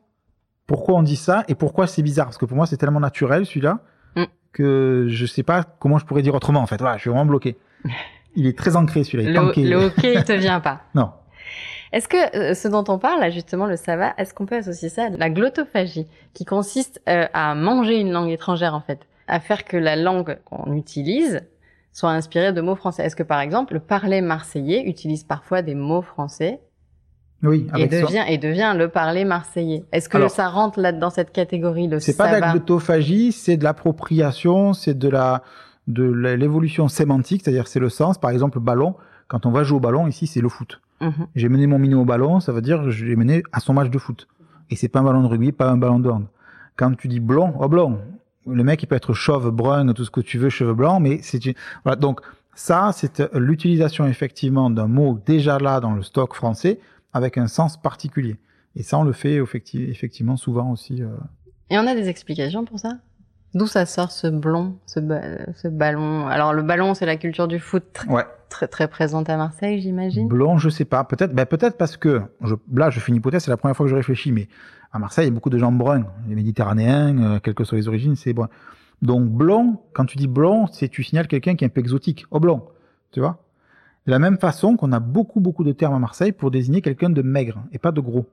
[0.67, 2.27] pourquoi on dit ça et pourquoi c'est bizarre.
[2.27, 3.81] Parce que pour moi, c'est tellement naturel, celui-là,
[4.17, 4.25] Mm.
[4.53, 6.81] que je sais pas comment je pourrais dire autrement, en fait.
[6.81, 7.57] Voilà, je suis vraiment bloqué.
[8.35, 9.23] Il est très ancré, celui-là.
[9.31, 10.81] Il est Le, le hockey, il te vient pas.
[10.95, 11.13] Non.
[11.93, 14.57] Est-ce que euh, ce dont on parle, là, justement, le ça va, est-ce qu'on peut
[14.57, 19.01] associer ça à la glottophagie, qui consiste euh, à manger une langue étrangère, en fait,
[19.27, 21.41] à faire que la langue qu'on utilise
[21.93, 25.75] soit inspirée de mots français Est-ce que, par exemple, le parler marseillais utilise parfois des
[25.75, 26.61] mots français
[27.43, 29.85] Oui, et devient, et devient le parler marseillais?
[29.93, 33.57] Est-ce que Alors- ça rentre là dans cette catégorie, le C'est pas de la c'est
[33.57, 35.43] de l'appropriation, c'est de la,
[35.89, 38.19] de l'évolution sémantique, c'est-à-dire c'est le sens.
[38.19, 38.95] Par exemple, ballon.
[39.29, 40.81] Quand on va jouer au ballon, ici, c'est le foot.
[41.01, 41.27] Mhm.
[41.37, 43.73] J'ai mené mon minot au ballon, ça veut dire que je l'ai mené à son
[43.75, 44.27] match de foot.
[44.71, 46.27] Et c'est pas un ballon de rugby, pas un ballon de hand.
[46.77, 47.99] Quand tu dis blond, oh blond.
[48.53, 51.21] Le mec, il peut être chauve, brun, tout ce que tu veux, cheveux blancs, mais
[51.23, 51.55] c'est, une-
[51.85, 51.97] voilà.
[51.97, 52.21] Donc,
[52.55, 56.79] ça, c'est euh, l'utilisation effectivement d'un mot déjà là dans le stock français
[57.13, 58.37] avec un sens particulier.
[58.77, 61.03] Et ça, on le fait effecti- effectivement souvent aussi.
[61.03, 61.09] euh.
[61.71, 62.99] Et on a des explications pour ça?
[63.55, 66.27] D'où ça sort ce blond, ce, ba- ce ballon?
[66.29, 68.25] Alors le ballon, c'est la culture du foot Ouais.
[68.49, 70.29] très très présente à Marseille, j'imagine?
[70.29, 71.03] Blond, je sais pas.
[71.05, 73.45] Peut-être, ben peut-être parce que je, là, je fais une hypothèse.
[73.45, 74.47] C'est la première fois que je réfléchis, mais
[74.93, 77.79] à Marseille, il y a beaucoup de gens bruns, les Méditerranéens, euh, quelles que soient
[77.79, 78.49] les origines, c'est brun.
[79.03, 82.27] Donc blond, quand tu dis blond, c'est tu signales quelqu'un qui est un peu exotique.
[82.31, 82.63] Oh blond,
[83.13, 83.43] tu vois?
[84.07, 87.11] De la même façon qu'on a beaucoup beaucoup de termes à Marseille pour désigner quelqu'un
[87.11, 88.27] de maigre et pas de gros.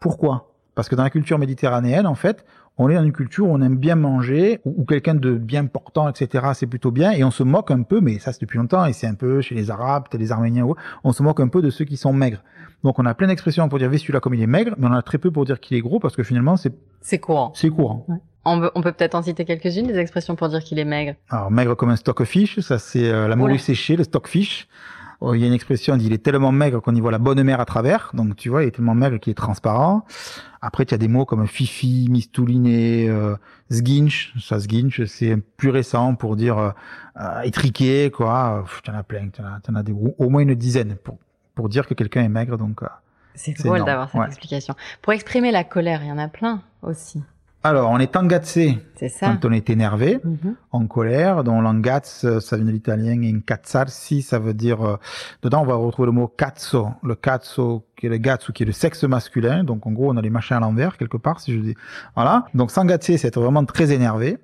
[0.00, 0.51] Pourquoi?
[0.74, 2.44] Parce que dans la culture méditerranéenne, en fait,
[2.78, 5.66] on est dans une culture où on aime bien manger, ou, ou quelqu'un de bien
[5.66, 6.46] portant, etc.
[6.54, 8.92] C'est plutôt bien, et on se moque un peu, mais ça c'est depuis longtemps, et
[8.92, 11.60] c'est un peu chez les Arabes, peut-être les Arméniens, ou on se moque un peu
[11.60, 12.42] de ceux qui sont maigres.
[12.82, 14.94] Donc on a plein d'expressions pour dire celui-là comme il est maigre, mais on en
[14.94, 17.52] a très peu pour dire qu'il est gros, parce que finalement c'est C'est courant.
[17.54, 18.06] c'est courant.
[18.44, 21.14] On peut, peut-être en citer quelques-unes, des expressions pour dire qu'il est maigre.
[21.30, 24.66] Alors maigre comme un stockfish, ça c'est euh, la morue séchée, le stockfish.
[25.24, 27.12] Oh, Il y a une expression, on dit il est tellement maigre qu'on y voit
[27.12, 28.10] la bonne mer à travers.
[28.12, 30.04] Donc tu vois, il est tellement maigre qu'il est transparent.
[30.60, 33.36] Après, tu as des mots comme fifi, mistouliné, euh,
[33.70, 34.34] sginch.
[34.40, 38.64] Ça, sginch, c'est plus récent pour dire euh, étriqué, quoi.
[38.82, 41.18] Tu en as plein, tu en as, t'en as des, au moins une dizaine pour,
[41.54, 42.58] pour dire que quelqu'un est maigre.
[42.58, 42.88] Donc, euh.
[43.36, 44.26] C'est drôle d'avoir cette ouais.
[44.26, 44.74] explication.
[45.02, 47.22] Pour exprimer la colère, il y en a plein aussi.
[47.64, 48.16] Alors, on est
[49.08, 49.28] ça.
[49.28, 50.18] quand on est énervé.
[50.24, 50.56] Mhm.
[50.72, 54.96] en colère, dont l'angaz, euh, ça vient de l'italien, et incazzarsi, ça veut dire, euh,
[55.42, 58.72] dedans, on va retrouver le mot cazzo, le cazzo, qui est le qui est le
[58.72, 61.58] sexe masculin, donc en gros, on a les machins à l'envers, quelque part, si je
[61.58, 61.74] dis,
[62.16, 62.46] voilà.
[62.54, 64.38] Donc, s'engazzer, c'est être vraiment très énervé.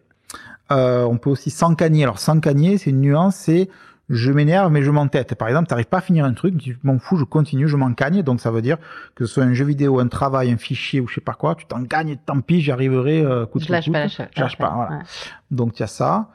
[0.71, 2.05] Euh, on peut aussi s'encagner.
[2.05, 3.69] Alors, s'encagner, c'est une nuance, c'est
[4.09, 5.35] je m'énerve, mais je m'entête.
[5.35, 8.23] Par exemple, t'arrives pas à finir un truc, tu m'en fous, je continue, je m'encagne.
[8.23, 8.79] Donc, ça veut dire
[9.15, 11.55] que ce soit un jeu vidéo, un travail, un fichier ou je sais pas quoi,
[11.55, 13.93] tu t'engagnes, tant pis, j'y arriverai, euh, coûte Je lâche coûte.
[13.93, 14.27] pas la chose.
[14.35, 14.91] Je lâche pas, voilà.
[14.99, 15.03] Ouais.
[15.51, 16.29] Donc il y a ça.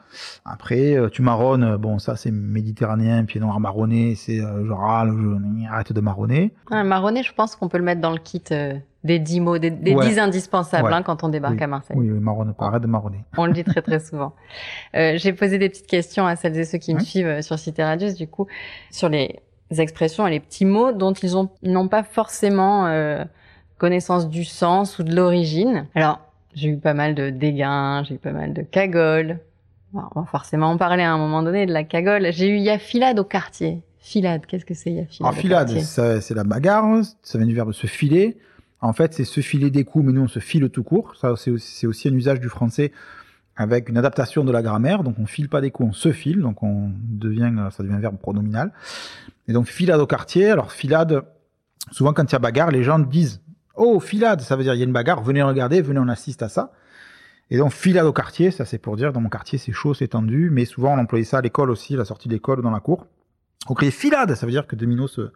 [0.44, 4.72] Après, euh, tu marronnes, euh, bon ça c'est méditerranéen, pied noir marronné, c'est euh, je
[4.72, 6.52] râle, je arrête de marronner.
[6.70, 8.74] Un marronnet, je pense qu'on peut le mettre dans le kit euh,
[9.04, 10.08] des 10 mots, des, des Ouais.
[10.08, 10.94] 10 indispensables Ouais.
[10.94, 11.62] hein, quand on débarque Oui.
[11.62, 11.96] à Marseille.
[11.96, 13.24] Oui, oui, marronne pas, arrête de marronner.
[13.36, 14.32] On le dit très très souvent.
[14.96, 17.84] Euh, J'ai posé des petites questions à celles et ceux qui me suivent sur Cité
[17.84, 18.46] Radius, du coup,
[18.90, 23.24] sur les expressions et les petits mots dont ils ont n'ont pas forcément euh,
[23.78, 25.86] connaissance du sens ou de l'origine.
[25.94, 26.20] Alors,
[26.54, 29.38] j'ai eu pas mal de dégains, j'ai eu pas mal de cagoles.
[29.92, 32.32] On va forcément en parler à un moment donné de la cagole.
[32.32, 33.82] J'ai eu yafilade au quartier.
[34.00, 37.72] Filade, qu'est-ce que c'est yafilade Alors au filade, c'est la bagarre, ça vient du verbe
[37.72, 38.36] se filer.
[38.80, 41.14] En fait, c'est se filer des coups, mais nous on se file tout court.
[41.16, 42.92] Ça, c'est aussi, aussi un usage du français
[43.56, 45.04] avec une adaptation de la grammaire.
[45.04, 46.40] Donc on file pas des coups, on se file.
[46.40, 48.72] Donc on devient, ça devient un verbe pronominal.
[49.48, 50.50] Et donc filade au quartier.
[50.50, 51.22] Alors filade,
[51.92, 53.40] souvent quand il y a bagarre, les gens disent
[53.76, 56.42] Oh, filade, ça veut dire il y a une bagarre, venez regarder, venez on assiste
[56.42, 56.72] à ça.
[57.50, 60.08] Et donc filade au quartier, ça c'est pour dire dans mon quartier c'est chaud, c'est
[60.08, 62.62] tendu, mais souvent on employait ça à l'école aussi, à la sortie de l'école ou
[62.62, 63.06] dans la cour.
[63.68, 65.32] On criait filade, ça veut dire que deux minots se,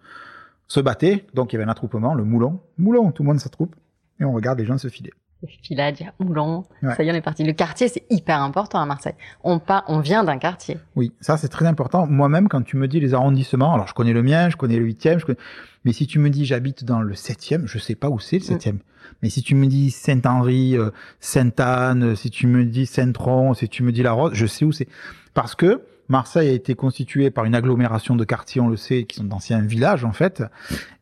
[0.68, 3.74] se battaient, donc il y avait un attroupement, le moulon, moulon, tout le monde s'attroupe,
[4.20, 5.12] et on regarde les gens se filer.
[5.46, 6.24] Ça y on est parti.
[6.24, 6.94] Le quartier, c'est hyper important à Marseille.
[6.96, 7.44] Ça y est, on est parti.
[7.44, 9.14] Le quartier, c'est hyper important à Marseille.
[9.44, 10.79] On vient d'un quartier.
[10.96, 12.07] Oui, ça c'est très important.
[12.07, 14.85] Moi-même, quand tu me dis les arrondissements, alors je connais le mien, je connais le
[14.85, 15.38] huitième, je connais...
[15.85, 18.44] mais si tu me dis j'habite dans le septième, je sais pas où c'est le
[18.44, 18.46] mm.
[18.46, 18.79] septième.
[19.22, 23.83] Mais si tu me dis Saint-Henri, euh, Sainte-Anne, si tu me dis Saint-Tron, si tu
[23.83, 24.88] me dis La Rose, je sais où c'est.
[25.35, 29.16] Parce que Marseille a été constituée par une agglomération de quartiers, on le sait, qui
[29.16, 30.42] sont d'anciens villages en fait.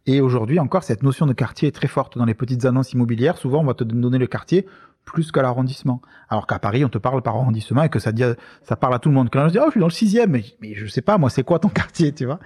[0.07, 3.37] Et aujourd'hui encore, cette notion de quartier est très forte dans les petites annonces immobilières.
[3.39, 4.67] Souvent, on va te donner le quartier
[5.05, 6.03] plus qu'à l'arrondissement.
[6.29, 8.25] Alors qu'à Paris, on te parle par arrondissement et que ça dit,
[8.63, 9.31] ça parle à tout le monde.
[9.33, 11.31] Quand on dit, oh, je suis dans le sixième, mais, mais je sais pas, moi,
[11.31, 12.41] c'est quoi ton quartier, tu vois?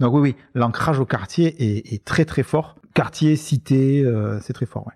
[0.00, 2.76] Donc oui, oui, l'ancrage au quartier est, est, très très fort.
[2.94, 4.94] Quartier, cité, euh, c'est très fort, ouais.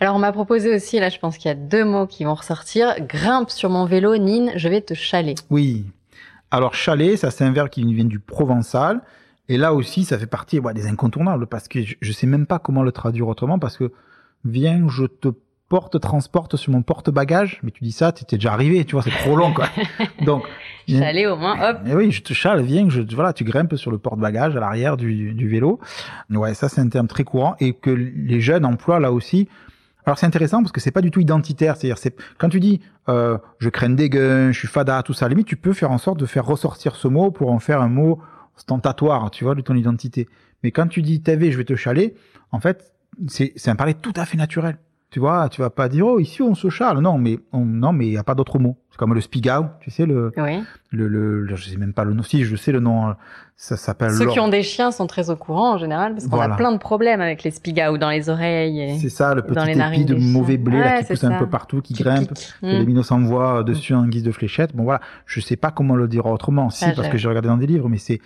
[0.00, 2.34] Alors on m'a proposé aussi, là je pense qu'il y a deux mots qui vont
[2.34, 2.94] ressortir.
[3.06, 5.36] Grimpe sur mon vélo, Nine, je vais te chaler.
[5.50, 5.86] Oui,
[6.50, 9.02] alors chalet, ça c'est un verbe qui vient du provençal.
[9.48, 12.58] Et là aussi, ça fait partie des incontournables parce que je, ne sais même pas
[12.58, 13.92] comment le traduire autrement parce que
[14.44, 15.28] viens, je te
[15.68, 17.60] porte, transporte sur mon porte-bagages.
[17.62, 19.68] Mais tu dis ça, tu étais déjà arrivé, tu vois, c'est trop long, quoi.
[20.24, 20.44] Donc.
[20.88, 21.78] Chalet au moins, hop.
[21.86, 24.96] Et oui, je te chale, viens, je, voilà, tu grimpes sur le porte-bagages à l'arrière
[24.96, 25.80] du, du vélo.
[26.30, 29.48] Ouais, ça c'est un terme très courant et que les jeunes emploient là aussi
[30.06, 32.80] alors c'est intéressant parce que c'est pas du tout identitaire, c'est-à-dire c'est quand tu dis
[33.08, 35.72] euh, je crains des guns, je suis fada, tout ça, à la limite tu peux
[35.72, 38.20] faire en sorte de faire ressortir ce mot pour en faire un mot
[38.56, 40.28] ostentatoire, tu vois, de ton identité.
[40.62, 42.14] Mais quand tu dis t'avais, je vais te chaler,
[42.52, 42.92] en fait
[43.28, 44.78] c'est c'est un parler tout à fait naturel.
[45.14, 47.92] Tu vois, tu vas pas dire oh ici on se chale, non mais on, non
[47.92, 48.76] mais il y a pas d'autre mot.
[48.90, 50.60] C'est comme le spigao, tu sais le, oui.
[50.90, 52.24] le, le, je sais même pas le nom.
[52.24, 53.12] Si je sais le nom, euh,
[53.54, 54.10] ça s'appelle.
[54.10, 56.72] Ceux qui ont des chiens sont très au courant en général parce qu'on a plein
[56.72, 58.98] de problèmes avec les spigao dans les oreilles.
[59.00, 61.94] C'est ça, le petit épi de mauvais blé là, qui pousse un peu partout, qui,
[61.94, 64.74] grimpe, que les minots s'envoient dessus en guise de fléchette.
[64.74, 66.70] Bon voilà, je sais pas comment le dire autrement.
[66.70, 68.20] Si parce que j'ai regardé dans des livres, mais c'est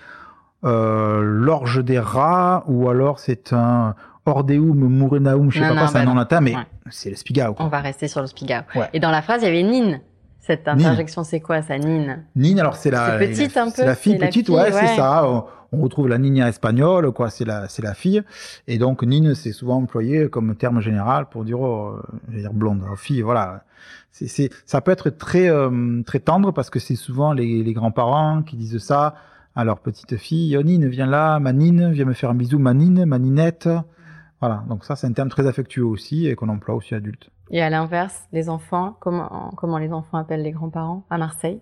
[0.64, 3.94] euh, l'orge des rats ou alors c'est un
[4.28, 6.54] Ordeum Murenaum, je sais pas quoi, c'est un nom latin, mais
[6.90, 7.54] c'est le spigao.
[7.58, 8.62] On va rester sur le spigao.
[8.92, 10.00] Et dans la phrase, il y avait Nine.
[10.40, 13.84] Cette interjection, c'est quoi ça, Nine Nine, alors c'est la, petite un peu.
[13.84, 15.28] La fille petite, ouais, c'est ça.
[15.28, 15.44] On,
[15.82, 17.28] retrouve la niña espagnole, quoi.
[17.28, 18.22] C'est la, c'est la fille.
[18.66, 21.98] Et donc Nine, c'est souvent employé comme terme général pour dire, oh,
[22.30, 23.64] je dire blonde, oh, fille, voilà.
[24.10, 28.42] C'est, ça peut être très, euh, très tendre parce que c'est souvent les, les grands-parents
[28.42, 29.14] qui disent ça
[29.54, 30.56] à leur petite fille.
[30.56, 33.68] Oh, Nine, viens là, ma Nine, viens me faire un bisou, ma Nine, ma Ninette.
[34.40, 37.30] Voilà, donc ça c'est un terme très affectueux aussi et qu'on emploie aussi adultes.
[37.50, 41.60] Et à l'inverse, les enfants, comment, comment les enfants appellent les grands-parents à Marseille?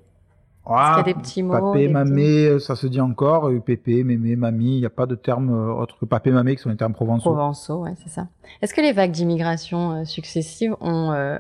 [0.69, 4.03] Ah, qu'il y a des petits mots Papé, mamé, ça se dit encore, euh, pépé,
[4.03, 6.71] mémé, mamie, il n'y a pas de termes euh, autres que papé, mamé qui sont
[6.71, 7.31] des termes provençaux.
[7.31, 8.27] Provençaux, ouais, c'est ça.
[8.61, 11.39] Est-ce que les vagues d'immigration euh, successives ont,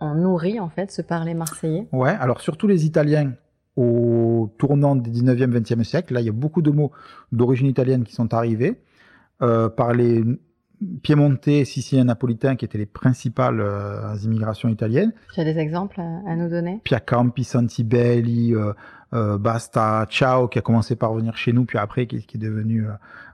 [0.00, 1.86] ont nourri en fait ce parler marseillais?
[1.92, 3.34] Ouais, alors surtout les Italiens
[3.76, 6.90] au tournant des 19e, 20e siècle, là il y a beaucoup de mots
[7.30, 8.80] d'origine italienne qui sont arrivés.
[9.42, 10.24] Euh, par les
[11.02, 15.12] piémontais, sicilien, napolitain, qui étaient les principales euh, immigrations italiennes.
[15.34, 16.80] Tu as des exemples à, nous donner?
[16.84, 18.72] Piacampi, Santibelli, euh,
[19.14, 22.40] euh, Basta, Ciao, qui a commencé par venir chez nous, puis après qui, qui est
[22.40, 22.86] devenu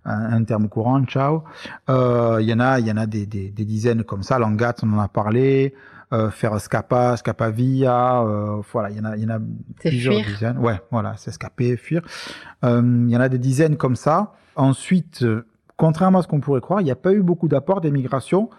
[0.05, 1.42] un, un, terme courant, Ciao.
[1.88, 4.38] Il y en a, il y en a des, des, des, dizaines comme ça.
[4.38, 5.74] Langat, on en a parlé.
[6.33, 8.22] Faire scapa, scapa via,
[8.70, 9.38] voilà, il y en a, il y en a
[9.81, 10.26] plusieurs fuir.
[10.26, 10.59] dizaines.
[10.59, 12.02] Ouais, voilà, c'est escaper, fuir.
[12.62, 14.35] il y en a des dizaines comme ça.
[14.55, 15.24] Ensuite,
[15.76, 18.50] contrairement à ce qu'on pourrait croire, il n'y a pas eu beaucoup d'apports d'émigration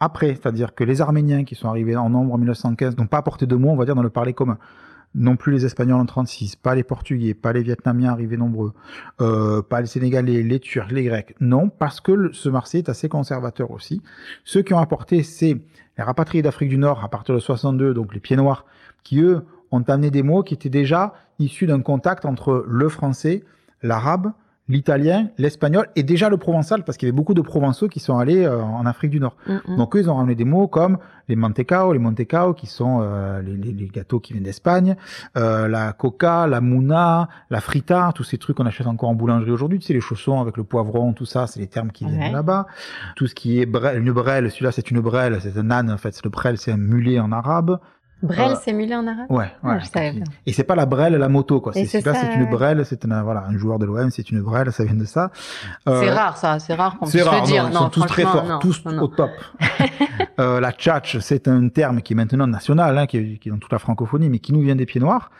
[0.00, 0.28] après.
[0.28, 3.56] C'est-à-dire que les Arméniens qui sont arrivés en nombre en 1915 n'ont pas apporté de
[3.56, 4.58] mots, on va dire, dans le parler commun.
[5.16, 8.72] Non plus les Espagnols en 36, pas les Portugais, pas les Vietnamiens arrivés nombreux,
[9.20, 11.34] euh, pas les Sénégalais, les Turcs, les Grecs.
[11.40, 14.02] Non, parce que ce Marseille est assez conservateur aussi.
[14.44, 15.60] Ceux qui ont apporté, c'est
[15.98, 18.64] les rapatriés d'Afrique du Nord à partir de 62, donc les pieds noirs,
[19.02, 23.42] qui eux ont amené des mots qui étaient déjà issus d'un contact entre le français,
[23.82, 24.32] l'arabe,
[24.70, 28.16] l'italien, l'espagnol et déjà le provençal parce qu'il y avait beaucoup de provençaux qui sont
[28.18, 29.36] allés euh, en Afrique du Nord.
[29.46, 29.76] Mm -hmm.
[29.76, 33.42] Donc eux, ils ont ramené des mots comme les mantecao, les montecao qui sont euh,
[33.42, 34.96] les, les, les, gâteaux qui viennent d'Espagne,
[35.36, 39.52] euh, la coca, la mouna, la frita, tous ces trucs qu'on achète encore en boulangerie
[39.58, 39.78] aujourd'hui.
[39.80, 42.32] Tu sais, les chaussons avec le poivron, tout ça, c'est les termes qui viennent ouais.
[42.40, 42.62] là-bas.
[43.16, 46.00] Tout ce qui est brel, une brelle, celui-là c'est une brelle, c'est un âne en
[46.02, 46.12] fait.
[46.26, 47.72] Le brel c'est un mulet en arabe.
[48.22, 49.26] Brel, euh, c'est mulet en arabe?
[49.30, 49.78] Ouais, ouais.
[49.80, 51.72] je et c'est pas la brelle, la moto, quoi.
[51.72, 54.72] C'est là, c'est une brelle, c'est un, voilà, un joueur de l'OM, c'est une brelle,
[54.72, 55.30] ça vient de ça.
[55.88, 57.64] Euh, c'est rare, ça, c'est rare qu'on puisse rare, le dire.
[57.64, 59.30] Non, ils sont tous très forts, non, tous non, au top.
[60.40, 63.52] euh, la tchatch, c'est un terme qui est maintenant national, hein, qui, est, qui est
[63.52, 65.30] dans toute la francophonie, mais qui nous vient des pieds noirs.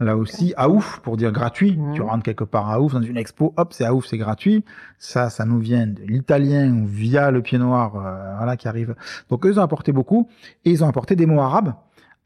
[0.00, 1.76] Là aussi, à ouf, pour dire gratuit.
[1.76, 1.94] Mmh.
[1.94, 4.64] Tu rentres quelque part à ouf dans une expo, hop, c'est à ouf, c'est gratuit.
[4.98, 8.94] Ça, ça nous vient de l'italien via le pied noir, euh, voilà, qui arrive.
[9.28, 10.28] Donc, eux, ils ont apporté beaucoup.
[10.64, 11.74] Et ils ont apporté des mots arabes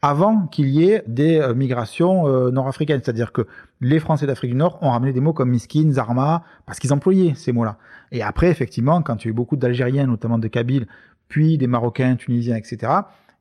[0.03, 3.01] avant qu'il y ait des euh, migrations euh, nord-africaines.
[3.03, 3.47] C'est-à-dire que
[3.81, 7.35] les Français d'Afrique du Nord ont ramené des mots comme miskin, zarma, parce qu'ils employaient
[7.37, 7.79] ces mots-là.
[8.11, 10.88] Et après, effectivement, quand tu as eu beaucoup d'Algériens, notamment de Kabyles,
[11.29, 12.93] puis des Marocains, Tunisiens, etc.,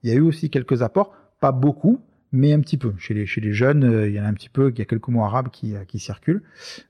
[0.04, 2.00] Il y a eu aussi quelques apports, pas beaucoup,
[2.32, 2.94] mais un petit peu.
[2.98, 4.82] Chez les, chez les jeunes, euh, il y en a un petit peu, il y
[4.82, 6.44] a quelques mots arabes qui, qui circulent,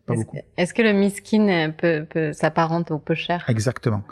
[0.05, 0.37] pas est-ce beaucoup.
[0.57, 3.43] est-ce que le miskin peut, peut s'apparente au peu cher?
[3.47, 4.03] Exactement.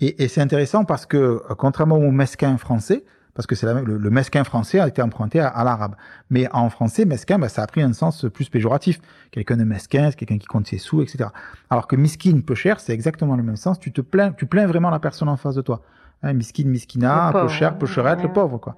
[0.00, 3.04] Et, et c'est intéressant parce que, contrairement au mesquin français,
[3.38, 5.94] parce que c'est la, le, le, mesquin français a été emprunté à, à l'arabe.
[6.28, 8.98] Mais en français, mesquin, bah, ça a pris un sens plus péjoratif.
[9.30, 11.30] Quelqu'un de mesquin, c'est quelqu'un qui compte ses sous, etc.
[11.70, 13.78] Alors que miskin, peu cher, c'est exactement le même sens.
[13.78, 15.82] Tu te plains, tu plains vraiment la personne en face de toi.
[16.24, 18.24] Hein, miskin, miskina, peu cher, peu cherette, ouais.
[18.24, 18.74] le pauvre, quoi.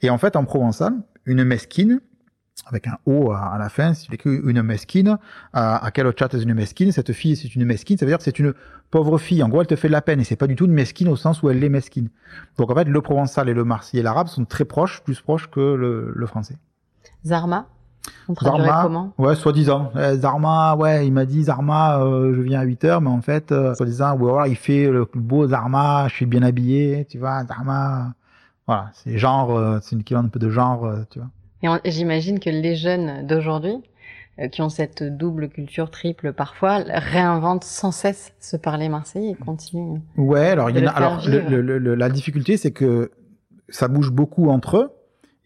[0.00, 0.94] Et en fait, en provençal,
[1.26, 2.00] une mesquine,
[2.66, 5.18] avec un O à, la fin, s'il écrit une mesquine,
[5.52, 8.24] à, quel chat est une mesquine, cette fille c'est une mesquine, ça veut dire que
[8.24, 8.54] c'est une
[8.90, 9.42] pauvre fille.
[9.42, 11.08] En gros, elle te fait de la peine et c'est pas du tout une mesquine
[11.08, 12.08] au sens où elle est mesquine.
[12.56, 15.48] Donc en fait, le provençal et le marseillais et l'arabe sont très proches, plus proches
[15.48, 16.56] que le, le français.
[17.24, 17.66] Zarma?
[18.28, 19.12] On Zarma, comment?
[19.18, 19.90] ouais, soi-disant.
[19.98, 23.20] Eh, Zarma, ouais, il m'a dit Zarma, euh, je viens à 8 heures, mais en
[23.20, 27.18] fait, euh, soi-disant, ouais, voilà, il fait le beau Zarma, je suis bien habillé, tu
[27.18, 28.14] vois, Zarma.
[28.66, 31.28] Voilà, c'est genre, euh, c'est une équivalent un peu de genre, euh, tu vois.
[31.62, 33.76] Et j'imagine que les jeunes d'aujourd'hui,
[34.38, 39.34] euh, qui ont cette double culture triple parfois, réinventent sans cesse ce parler marseillais et
[39.34, 40.00] continuent.
[40.16, 43.10] Ouais, alors, il y en a, alors le, le, le, la difficulté, c'est que
[43.68, 44.90] ça bouge beaucoup entre eux.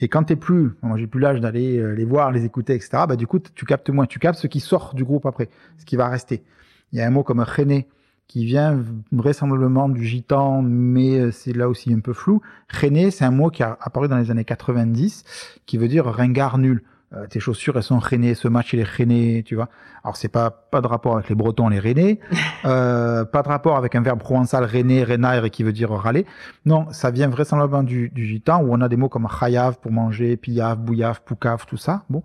[0.01, 3.05] Et quand t'es plus, moi j'ai plus l'âge d'aller les voir, les écouter, etc.
[3.09, 5.49] Bah du coup tu captes moins, tu captes ce qui sort du groupe après,
[5.79, 6.43] ce qui va rester.
[6.91, 7.87] Il y a un mot comme rené
[8.29, 12.41] qui vient vraisemblablement du gitan, mais c'est là aussi un peu flou.
[12.69, 15.25] René, c'est un mot qui a apparu dans les années 90,
[15.67, 16.83] qui veut dire ringard nul.
[17.15, 19.69] Euh, tes chaussures, elles sont renées, ce match, il est rené, tu vois.
[20.03, 22.21] Alors, c'est pas, pas de rapport avec les Bretons, les rennais,
[22.65, 26.25] euh, pas de rapport avec un verbe provençal, rené, renaire, qui veut dire râler.
[26.65, 29.93] Non, ça vient vraisemblablement du, du gitan, où on a des mots comme chayav pour
[29.93, 32.05] manger, piyav, bouyav, poukav, tout ça.
[32.09, 32.23] Bon.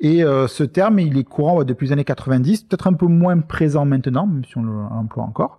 [0.00, 3.06] Et euh, ce terme, il est courant ouais, depuis les années 90, peut-être un peu
[3.06, 5.58] moins présent maintenant, même si on l'emploie encore.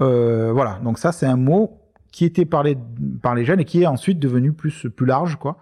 [0.00, 1.78] Euh, voilà, donc ça, c'est un mot
[2.12, 2.78] qui était parlé
[3.22, 5.58] par les jeunes et qui est ensuite devenu plus, plus large, quoi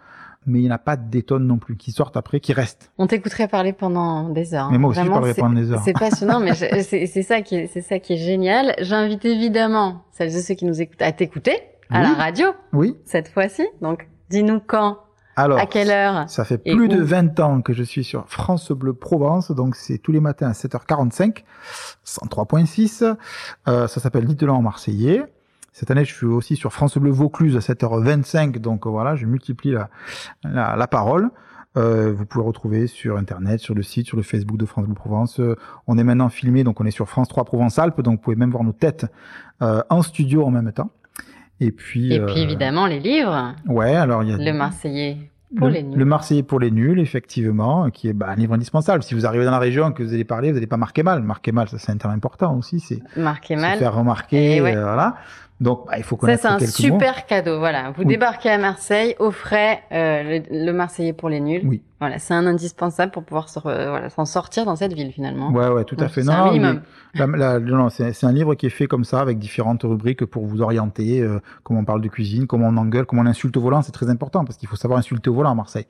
[0.46, 2.92] mais il n'y en a pas des tonnes non plus qui sortent après, qui restent.
[2.98, 4.70] On t'écouterait parler pendant des heures.
[4.70, 5.82] Mais moi aussi, Vraiment, je parlerais pendant des heures.
[5.84, 8.74] C'est passionnant, mais c'est ça qui est, c'est ça qui est génial.
[8.80, 11.56] J'invite évidemment celles et ceux qui nous écoutent à t'écouter
[11.90, 12.06] à oui.
[12.08, 12.46] la radio.
[12.72, 12.96] Oui.
[13.04, 13.62] Cette fois-ci.
[13.80, 14.98] Donc, dis-nous quand.
[15.36, 18.70] Alors, à quelle heure Ça fait plus de 20 ans que je suis sur France
[18.72, 21.44] Bleu Provence, donc c'est tous les matins à 7h45,
[22.06, 23.16] 103.6.
[23.66, 25.24] Euh, ça s'appelle en Marseillais.
[25.72, 29.72] Cette année, je suis aussi sur France Bleu Vaucluse à 7h25, donc voilà, je multiplie
[29.72, 29.88] la,
[30.44, 31.30] la, la parole.
[31.76, 34.94] Euh, vous pouvez retrouver sur Internet, sur le site, sur le Facebook de France Bleu
[34.94, 35.40] Provence.
[35.40, 38.36] Euh, on est maintenant filmé, donc on est sur France 3 Provence-Alpes, donc vous pouvez
[38.36, 39.06] même voir nos têtes
[39.62, 40.90] euh, en studio en même temps.
[41.64, 43.54] Et puis, Et puis évidemment les livres.
[43.66, 45.16] Ouais, alors il y a le Marseillais
[45.56, 45.98] pour le, les nuls.
[45.98, 49.02] Le Marseillais pour les nuls, effectivement, qui est bah, un livre indispensable.
[49.02, 51.22] Si vous arrivez dans la région que vous allez parler, vous n'allez pas marquer mal.
[51.22, 52.80] Marquer mal, ça c'est un terme important aussi.
[52.80, 53.78] C'est marquer mal.
[53.78, 54.76] faire remarquer, ouais.
[54.76, 55.16] euh, voilà.
[55.60, 57.58] Donc, bah, il faut connaître Ça, c'est un super cadeau.
[57.58, 57.90] Voilà.
[57.92, 58.06] Vous oui.
[58.06, 61.62] débarquez à Marseille, offrez euh, le, le, Marseillais pour les nuls.
[61.64, 61.82] Oui.
[62.00, 62.18] Voilà.
[62.18, 65.50] C'est un indispensable pour pouvoir s'en euh, voilà, sortir dans cette ville, finalement.
[65.52, 66.22] Ouais, ouais, tout Donc, à fait.
[66.22, 66.52] Non,
[67.60, 71.20] non, c'est un livre qui est fait comme ça, avec différentes rubriques pour vous orienter,
[71.20, 73.82] euh, comment on parle de cuisine, comment on engueule, comment on insulte au volant.
[73.82, 75.86] C'est très important parce qu'il faut savoir insulter au volant à Marseille.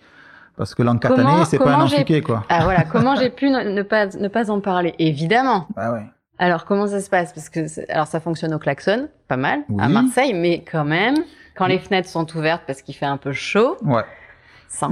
[0.56, 2.44] Parce que l'encatané, c'est pas un ensuqué, quoi.
[2.48, 4.94] Ah voilà, comment j'ai pu ne, ne, pas, ne pas en parler?
[4.98, 5.66] Évidemment.
[5.74, 6.04] Bah ouais.
[6.38, 7.32] Alors comment ça se passe?
[7.32, 9.76] Parce que alors ça fonctionne au klaxon, pas mal, oui.
[9.82, 11.16] à Marseille, mais quand même,
[11.56, 13.76] quand les fenêtres sont ouvertes parce qu'il fait un peu chaud.
[13.82, 14.04] Ouais.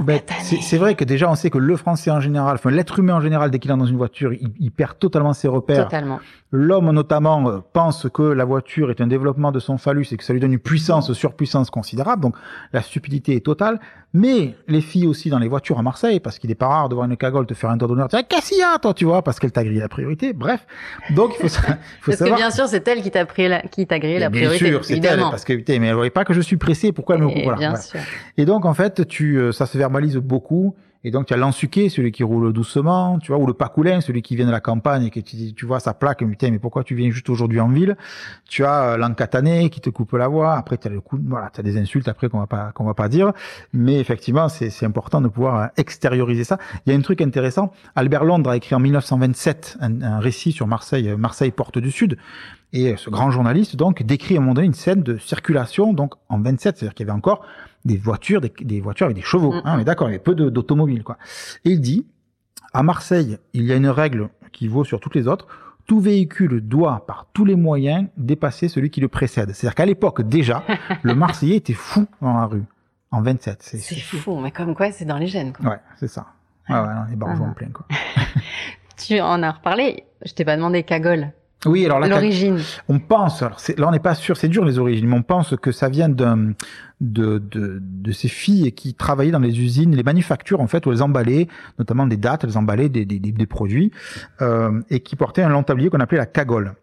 [0.05, 0.21] Ben,
[0.61, 3.21] c'est vrai que déjà on sait que le français en général, enfin l'être humain en
[3.21, 5.85] général, dès qu'il est dans une voiture, il, il perd totalement ses repères.
[5.85, 6.19] Totalement.
[6.51, 10.23] L'homme notamment euh, pense que la voiture est un développement de son phallus et que
[10.23, 12.21] ça lui donne une puissance, une surpuissance considérable.
[12.21, 12.35] Donc
[12.71, 13.79] la stupidité est totale.
[14.15, 16.93] Mais les filles aussi dans les voitures à Marseille, parce qu'il est pas rare de
[16.93, 19.05] voir une cagole te faire un tour d'honneur, tu qu'est-ce qu'il y a toi, tu
[19.05, 20.33] vois, parce qu'elle t'a grillé la priorité.
[20.33, 20.67] Bref,
[21.15, 21.71] donc il faut, faut
[22.05, 22.37] parce savoir.
[22.37, 24.69] que bien sûr c'est elle qui t'a la, qui grillé la bien priorité.
[24.69, 26.91] Bien sûr, c'est elle, parce que putain, mais elle voyait pas que je suis pressé.
[26.91, 27.81] Pourquoi elle me voilà, Bien voilà.
[27.81, 27.99] sûr.
[28.37, 30.75] Et donc en fait, tu, euh, ça se verbalise beaucoup.
[31.05, 34.21] Et donc, tu as l'ensuqué, celui qui roule doucement, tu vois, ou le pacoulin, celui
[34.21, 36.95] qui vient de la campagne et que tu, tu vois sa plaque, mais pourquoi tu
[36.95, 37.97] viens juste aujourd'hui en ville?
[38.47, 40.55] Tu as euh, l'encatané qui te coupe la voix.
[40.55, 42.85] Après, tu as le coup, voilà, tu as des insultes après qu'on va pas, qu'on
[42.85, 43.33] va pas dire.
[43.73, 46.57] Mais effectivement, c'est important de pouvoir euh, extérioriser ça.
[46.85, 47.73] Il y a un truc intéressant.
[47.95, 51.91] Albert Londres a écrit en 1927 un, un récit sur Marseille, euh, Marseille Porte du
[51.91, 52.17] Sud.
[52.73, 56.15] Et ce grand journaliste, donc, décrit à un moment donné une scène de circulation, donc,
[56.27, 57.45] en 27, c'est-à-dire qu'il y avait encore
[57.85, 59.53] des voitures, des, des, voitures avec des chevaux.
[59.53, 61.17] Hein, on est d'accord, il y avait peu d'automobiles, quoi.
[61.65, 62.07] Et il dit,
[62.73, 65.47] à Marseille, il y a une règle qui vaut sur toutes les autres.
[65.85, 69.51] Tout véhicule doit, par tous les moyens, dépasser celui qui le précède.
[69.53, 70.63] C'est-à-dire qu'à l'époque, déjà,
[71.03, 72.63] le Marseillais était fou dans la rue.
[73.11, 73.59] En 27.
[73.61, 75.69] C'est fou, mais comme quoi, c'est dans les gènes, quoi.
[75.69, 76.25] Ouais, c'est ça.
[76.67, 77.43] Ouais, ouais, non, les Ah.
[77.43, 77.85] en plein, quoi.
[78.97, 80.05] tu en as reparlé.
[80.25, 81.31] Je t'ai pas demandé cagole.
[81.65, 82.59] Oui, alors l'origine.
[82.89, 85.55] On pense, alors là on n'est pas sûr, c'est dur les origines, mais on pense
[85.55, 86.53] que ça vient d'un
[87.01, 90.91] de, de, de, ces filles qui travaillaient dans les usines, les manufactures en fait, où
[90.91, 91.47] elles emballaient,
[91.77, 93.91] notamment des dates, elles emballaient des, des, des produits,
[94.41, 96.75] euh, et qui portaient un long tablier qu'on appelait la cagole.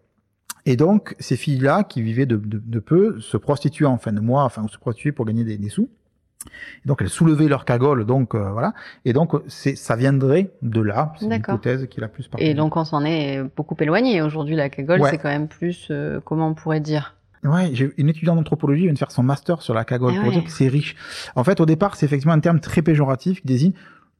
[0.67, 4.19] Et donc, ces filles-là, qui vivaient de, de, de, peu, se prostituaient en fin de
[4.19, 5.89] mois, enfin, se prostituaient pour gagner des, des sous.
[6.85, 8.73] Donc, elles soulevaient leur cagole, donc euh, voilà.
[9.05, 11.13] Et donc, c'est, ça viendrait de là.
[11.19, 14.21] C'est l'hypothèse qui est la plus Et donc, on s'en est beaucoup éloigné.
[14.21, 17.15] Aujourd'hui, la cagole, c'est quand même plus, euh, comment on pourrait dire?
[17.43, 20.31] Ouais, j'ai une étudiante d'anthropologie vient de faire son master sur la cagole ah pour
[20.31, 20.95] dire que c'est riche.
[21.35, 23.73] En fait, au départ, c'est effectivement un terme très péjoratif qui désigne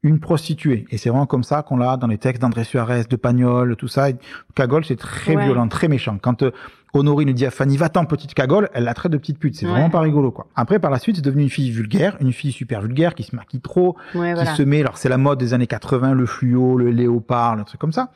[0.03, 0.85] une prostituée.
[0.89, 3.87] Et c'est vraiment comme ça qu'on l'a dans les textes d'André Suarez, de Pagnol, tout
[3.87, 4.07] ça.
[4.55, 6.17] Cagole, c'est très violent, très méchant.
[6.19, 6.51] Quand euh,
[6.93, 9.55] Honorine dit à Fanny, va-t'en, petite cagole, elle la traite de petite pute.
[9.55, 10.47] C'est vraiment pas rigolo, quoi.
[10.55, 13.35] Après, par la suite, c'est devenu une fille vulgaire, une fille super vulgaire, qui se
[13.35, 16.89] maquille trop, qui se met, alors c'est la mode des années 80, le fluo, le
[16.89, 18.09] léopard, le truc comme ça.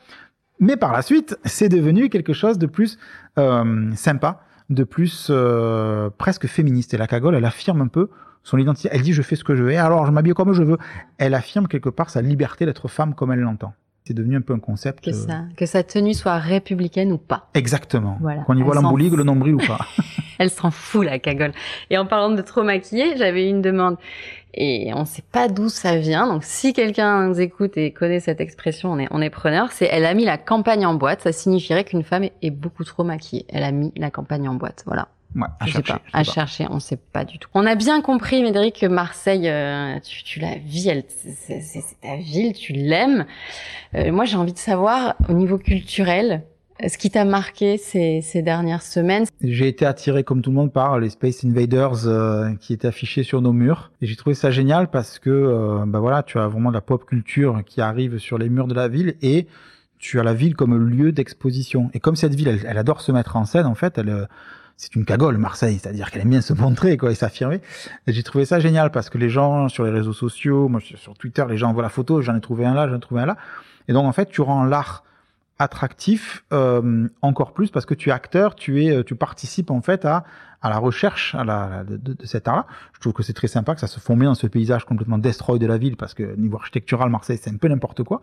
[0.58, 2.98] Mais par la suite, c'est devenu quelque chose de plus
[3.38, 6.94] euh, sympa, de plus euh, presque féministe.
[6.94, 8.10] Et la cagole, elle affirme un peu
[8.46, 8.88] son identité.
[8.92, 10.78] Elle dit je fais ce que je veux, alors je m'habille comme je veux.
[11.18, 13.74] Elle affirme quelque part sa liberté d'être femme comme elle l'entend.
[14.04, 15.04] C'est devenu un peu un concept.
[15.04, 17.48] Que, ça, que sa tenue soit républicaine ou pas.
[17.54, 18.18] Exactement.
[18.20, 18.42] Voilà.
[18.42, 19.80] Qu'on y voit l'embouligue, le nombril ou pas.
[20.38, 21.50] elle s'en fout, la cagole.
[21.90, 23.96] Et en parlant de trop maquiller, j'avais une demande.
[24.54, 26.28] Et on ne sait pas d'où ça vient.
[26.28, 29.72] Donc, si quelqu'un nous écoute et connaît cette expression, on est, on est preneur.
[29.72, 31.22] C'est elle a mis la campagne en boîte.
[31.22, 33.44] Ça signifierait qu'une femme est beaucoup trop maquillée.
[33.48, 34.84] Elle a mis la campagne en boîte.
[34.86, 35.08] Voilà.
[35.36, 35.92] Ouais, à chercher.
[35.92, 37.48] Pas, à chercher, on sait pas du tout.
[37.52, 42.54] On a bien compris, Médéric, que Marseille, euh, tu, tu la vis, c'est ta ville,
[42.54, 43.26] tu l'aimes.
[43.94, 46.42] Euh, moi, j'ai envie de savoir, au niveau culturel,
[46.86, 49.26] ce qui t'a marqué ces, ces, dernières semaines?
[49.42, 53.22] J'ai été attiré, comme tout le monde, par les Space Invaders euh, qui étaient affichés
[53.22, 53.90] sur nos murs.
[54.00, 57.04] Et j'ai trouvé ça génial parce que, bah voilà, tu as vraiment de la pop
[57.04, 59.46] culture qui arrive sur les murs de la ville et
[59.98, 61.90] tu as la ville comme lieu d'exposition.
[61.92, 64.28] Et comme cette ville, elle, elle, adore se mettre en scène, en fait, elle
[64.76, 67.60] c'est une cagole Marseille, c'est-à-dire qu'elle aime bien se montrer quoi et s'affirmer.
[68.06, 71.44] J'ai trouvé ça génial parce que les gens sur les réseaux sociaux, moi sur Twitter,
[71.48, 73.36] les gens voient la photo, j'en ai trouvé un là, j'en ai trouvé un là.
[73.88, 75.02] Et donc en fait, tu rends l'art
[75.58, 80.04] attractif euh, encore plus parce que tu es acteur, tu es, tu participes en fait
[80.04, 80.24] à
[80.62, 82.66] à la recherche à la, de, de, cet art-là.
[82.94, 85.18] Je trouve que c'est très sympa que ça se fond bien dans ce paysage complètement
[85.18, 88.20] destroy de la ville parce que niveau architectural, Marseille, c'est un peu n'importe quoi.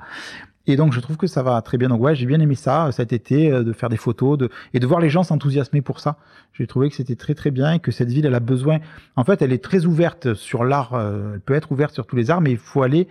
[0.66, 1.90] Et donc, je trouve que ça va très bien.
[1.90, 4.80] Donc, ouais, j'ai bien aimé ça cet été, euh, de faire des photos de, et
[4.80, 6.18] de voir les gens s'enthousiasmer pour ça.
[6.54, 8.80] J'ai trouvé que c'était très, très bien et que cette ville, elle a besoin.
[9.16, 10.94] En fait, elle est très ouverte sur l'art.
[10.94, 13.08] Euh, elle peut être ouverte sur tous les arts, mais il faut aller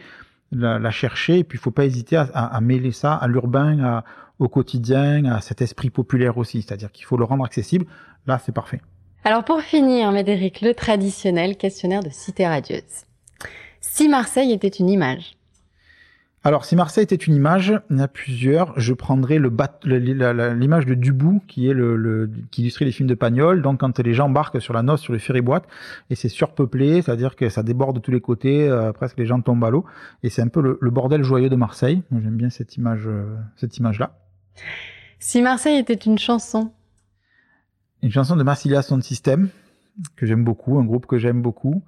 [0.51, 3.27] la, la chercher et puis il faut pas hésiter à, à, à mêler ça à
[3.27, 4.03] l'urbain,
[4.39, 6.63] au quotidien, à cet esprit populaire aussi.
[6.63, 7.87] C'est-à-dire qu'il faut le rendre accessible.
[8.27, 8.81] Là, c'est parfait.
[9.25, 13.07] Alors pour finir, Médéric, le traditionnel questionnaire de cité radieuse.
[13.81, 15.37] Si Marseille était une image
[16.45, 18.73] alors, si Marseille était une image, il y en a plusieurs.
[18.77, 19.49] Je prendrais le
[19.85, 23.63] l'image de Dubou, qui est le, qui illustrait les films de Pagnol.
[23.63, 25.69] Donc, quand les gens embarquent sur la noce, sur les ferry-boîtes,
[26.11, 29.41] et c'est surpeuplé, c'est-à-dire que ça déborde de tous les côtés, euh, presque les gens
[29.41, 29.85] tombent à l'eau.
[30.25, 32.03] Et c'est un peu le, bordel joyeux de Marseille.
[32.11, 34.19] J'aime bien cette image, euh, cette image-là.
[35.21, 36.73] Si Marseille était une chanson,
[38.03, 39.49] une chanson de Marsilia Sound System
[40.17, 41.83] que j'aime beaucoup, un groupe que j'aime beaucoup,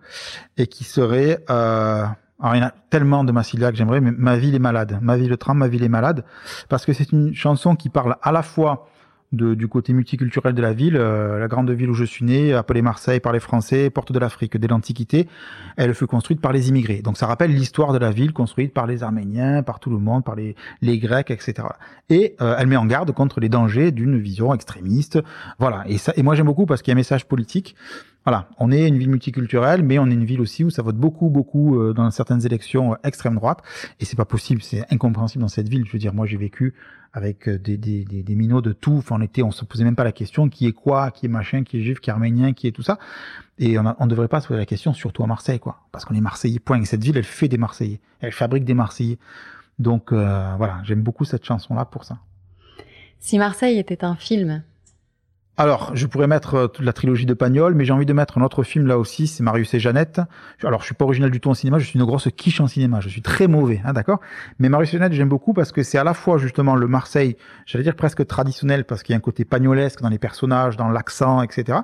[0.57, 2.05] et qui serait, euh,
[2.41, 4.99] alors il y en a tellement de Massilia que j'aimerais, mais Ma ville est malade,
[5.01, 6.25] Ma ville le tram, Ma ville est malade,
[6.69, 8.89] parce que c'est une chanson qui parle à la fois
[9.33, 12.83] du côté multiculturel de la ville, euh, la grande ville où je suis né, appelée
[12.83, 15.29] Marseille par les Français, porte de l'Afrique dès l'Antiquité,
[15.77, 17.03] elle fut construite par les immigrés.
[17.03, 20.25] Donc ça rappelle l'histoire de la ville construite par les Arméniens, par tout le monde,
[20.25, 21.69] par les, les Grecs, etc.
[22.09, 25.19] Et euh, elle met en garde contre les dangers d'une vision extrémiste.
[25.59, 25.85] Voilà.
[25.87, 27.75] Et ça, et moi j'aime beaucoup parce qu'il y a un message politique.
[28.25, 30.97] Voilà, on est une ville multiculturelle, mais on est une ville aussi où ça vote
[30.97, 33.59] beaucoup, beaucoup euh, dans certaines élections extrême droite,
[34.01, 35.85] et c'est pas possible, c'est incompréhensible dans cette ville.
[35.87, 36.75] Je veux dire, moi j'ai vécu
[37.15, 38.97] avec euh, des, des, des, des, minots de tout.
[38.99, 41.29] Enfin, on était, on se posait même pas la question qui est quoi, qui est
[41.29, 42.99] machin, qui est juif, qui est arménien, qui est tout ça.
[43.59, 45.81] Et on, ne devrait pas se poser la question, surtout à Marseille, quoi.
[45.93, 46.81] Parce qu'on est Marseillais, point.
[46.81, 48.01] Et cette ville, elle fait des Marseillais.
[48.21, 49.19] Elle fabrique des Marseillais.
[49.79, 52.19] Donc, euh, voilà, j'aime beaucoup cette chanson-là pour ça.
[53.21, 54.65] Si Marseille était un film,
[55.57, 58.39] alors, je pourrais mettre euh, toute la trilogie de Pagnol, mais j'ai envie de mettre
[58.39, 60.21] un autre film là aussi, c'est Marius et Jeannette.
[60.65, 62.67] Alors, je suis pas original du tout en cinéma, je suis une grosse quiche en
[62.67, 64.21] cinéma, je suis très mauvais, hein, d'accord?
[64.59, 67.37] Mais Marius et Jeannette, j'aime beaucoup parce que c'est à la fois justement le Marseille,
[67.67, 70.89] j'allais dire presque traditionnel, parce qu'il y a un côté pagnolesque dans les personnages, dans
[70.89, 71.79] l'accent, etc.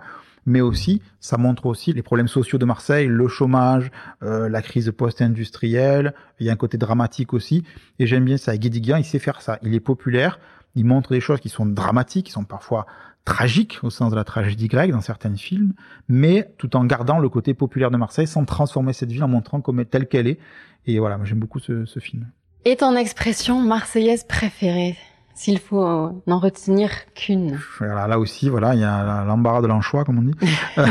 [0.46, 3.92] Mais aussi, ça montre aussi les problèmes sociaux de Marseille, le chômage,
[4.24, 7.62] euh, la crise post-industrielle, il y a un côté dramatique aussi,
[8.00, 8.56] et j'aime bien ça.
[8.56, 10.40] Guédiguian, il sait faire ça, il est populaire,
[10.74, 12.86] il montre des choses qui sont dramatiques, qui sont parfois
[13.30, 15.72] tragique au sens de la tragédie grecque dans certains films,
[16.08, 19.60] mais tout en gardant le côté populaire de Marseille sans transformer cette ville en montrant
[19.60, 20.38] comme telle qu'elle est.
[20.86, 22.26] Et voilà, moi j'aime beaucoup ce, ce film.
[22.64, 24.96] Et ton expression marseillaise préférée
[25.34, 27.56] S'il faut n'en retenir qu'une?
[27.80, 30.34] là aussi, voilà, il y a l'embarras de l'anchois, comme on dit.
[30.78, 30.86] Euh,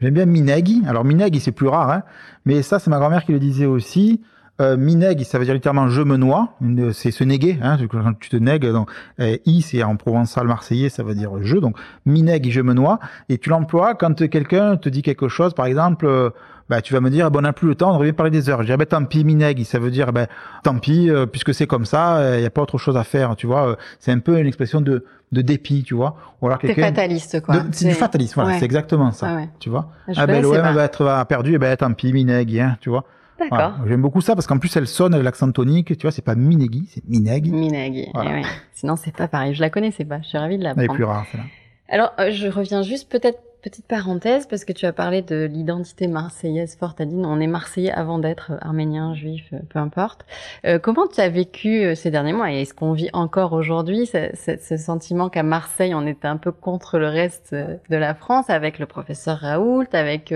[0.00, 0.82] j'aime bien Minegui.
[0.86, 2.02] Alors Minegui, c'est plus rare, hein,
[2.44, 4.20] mais ça, c'est ma grand-mère qui le disait aussi.
[4.60, 6.54] Euh, mineg, ça veut dire littéralement je me noie.
[6.92, 7.58] C'est se néguer.
[7.60, 8.88] Hein, quand tu te nègues, donc
[9.18, 11.56] euh, i c'est en provençal marseillais, ça veut dire je.
[11.56, 11.76] Donc
[12.06, 13.00] mineg, je me noie.
[13.28, 16.06] Et tu l'emploies quand quelqu'un te dit quelque chose, par exemple.
[16.06, 16.30] Euh,
[16.70, 18.48] bah, tu vas me dire, bon, on n'a plus le temps, on devrait parler des
[18.48, 18.62] heures.
[18.62, 20.28] Je dis, bah, tant pis, mineg, ça veut dire, ben,
[20.62, 23.36] tant pis, euh, puisque c'est comme ça, il n'y a pas autre chose à faire,
[23.36, 23.76] tu vois.
[23.98, 26.16] c'est un peu une expression de, de dépit, tu vois.
[26.40, 26.86] Ou alors quelqu'un.
[26.86, 27.56] fataliste, quoi.
[27.70, 29.90] C'est du fatalisme, voilà, c'est exactement ça, tu vois.
[30.16, 33.04] ah ben, l'OM va être perdu, et ben, tant pis, mineg, hein, tu vois.
[33.38, 33.74] D'accord.
[33.86, 35.96] J'aime beaucoup ça parce qu'en plus elle sonne avec l'accent tonique.
[35.96, 37.52] Tu vois, c'est pas Minegui, c'est Mineg.
[37.52, 38.10] Mineg.
[38.14, 39.54] Eh Sinon c'est pas pareil.
[39.54, 40.20] Je la connaissais pas.
[40.22, 40.74] Je suis ravie de la.
[40.76, 41.46] Elle est plus rare, celle-là.
[41.88, 46.06] Alors euh, je reviens juste peut-être petite parenthèse parce que tu as parlé de l'identité
[46.06, 47.00] marseillaise forte.
[47.00, 50.26] Adine, on est marseillais avant d'être arménien, juif, euh, peu importe.
[50.66, 52.52] Euh, comment tu as vécu ces derniers mois?
[52.52, 56.52] Et est-ce qu'on vit encore aujourd'hui ce, ce, sentiment qu'à Marseille on était un peu
[56.52, 60.34] contre le reste de la France avec le professeur Raoult, avec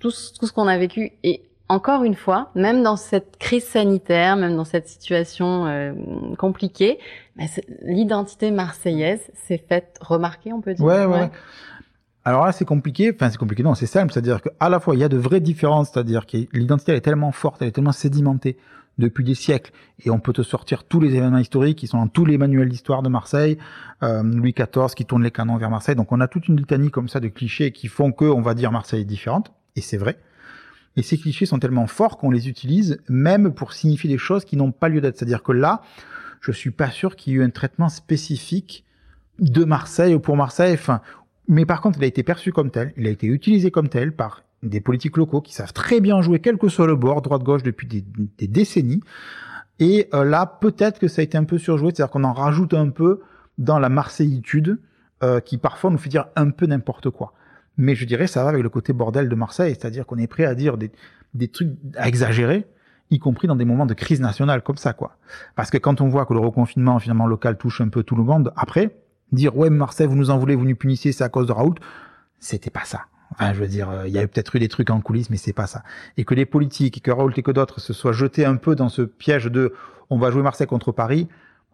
[0.00, 4.36] tout, tout ce qu'on a vécu et encore une fois, même dans cette crise sanitaire,
[4.36, 5.92] même dans cette situation euh,
[6.38, 6.98] compliquée,
[7.36, 7.44] bah,
[7.82, 10.84] l'identité marseillaise s'est faite remarquer, on peut dire.
[10.84, 11.30] Ouais, ouais.
[12.24, 13.12] Alors là, c'est compliqué.
[13.14, 13.62] Enfin, c'est compliqué.
[13.62, 14.12] Non, c'est simple.
[14.12, 15.90] C'est-à-dire qu'à la fois, il y a de vraies différences.
[15.92, 18.58] C'est-à-dire que l'identité est tellement forte, elle est tellement sédimentée
[18.98, 19.70] depuis des siècles,
[20.04, 22.68] et on peut te sortir tous les événements historiques qui sont dans tous les manuels
[22.68, 23.56] d'histoire de Marseille,
[24.02, 25.94] euh, Louis XIV qui tourne les canons vers Marseille.
[25.94, 28.54] Donc, on a toute une litanie comme ça de clichés qui font que, on va
[28.54, 30.18] dire, Marseille est différente, et c'est vrai.
[30.98, 34.56] Et ces clichés sont tellement forts qu'on les utilise même pour signifier des choses qui
[34.56, 35.16] n'ont pas lieu d'être.
[35.16, 35.80] C'est-à-dire que là,
[36.40, 38.84] je suis pas sûr qu'il y ait eu un traitement spécifique
[39.38, 40.76] de Marseille ou pour Marseille.
[41.46, 44.12] Mais par contre, il a été perçu comme tel, il a été utilisé comme tel
[44.12, 47.62] par des politiques locaux qui savent très bien jouer quel que soit le bord, droite-gauche,
[47.62, 49.00] depuis des, décennies.
[49.78, 52.74] Et euh, là, peut-être que ça a été un peu surjoué, c'est-à-dire qu'on en rajoute
[52.74, 53.20] un peu
[53.56, 54.80] dans la marseillitude,
[55.22, 57.34] euh, qui parfois nous fait dire un peu n'importe quoi.
[57.78, 60.44] Mais je dirais, ça va avec le côté bordel de Marseille, c'est-à-dire qu'on est prêt
[60.44, 60.90] à dire des,
[61.34, 62.66] des trucs à exagérer,
[63.10, 65.16] y compris dans des moments de crise nationale comme ça, quoi.
[65.54, 68.24] Parce que quand on voit que le reconfinement finalement local touche un peu tout le
[68.24, 68.96] monde, après,
[69.32, 71.76] dire ouais Marseille, vous nous en voulez, vous nous punissez, c'est à cause de Raoult,
[72.40, 73.06] c'était pas ça.
[73.32, 75.52] Enfin, je veux dire, il y a peut-être eu des trucs en coulisses, mais c'est
[75.52, 75.82] pas ça.
[76.16, 78.88] Et que les politiques, que Raoult et que d'autres se soient jetés un peu dans
[78.88, 79.74] ce piège de
[80.10, 81.28] on va jouer Marseille contre Paris,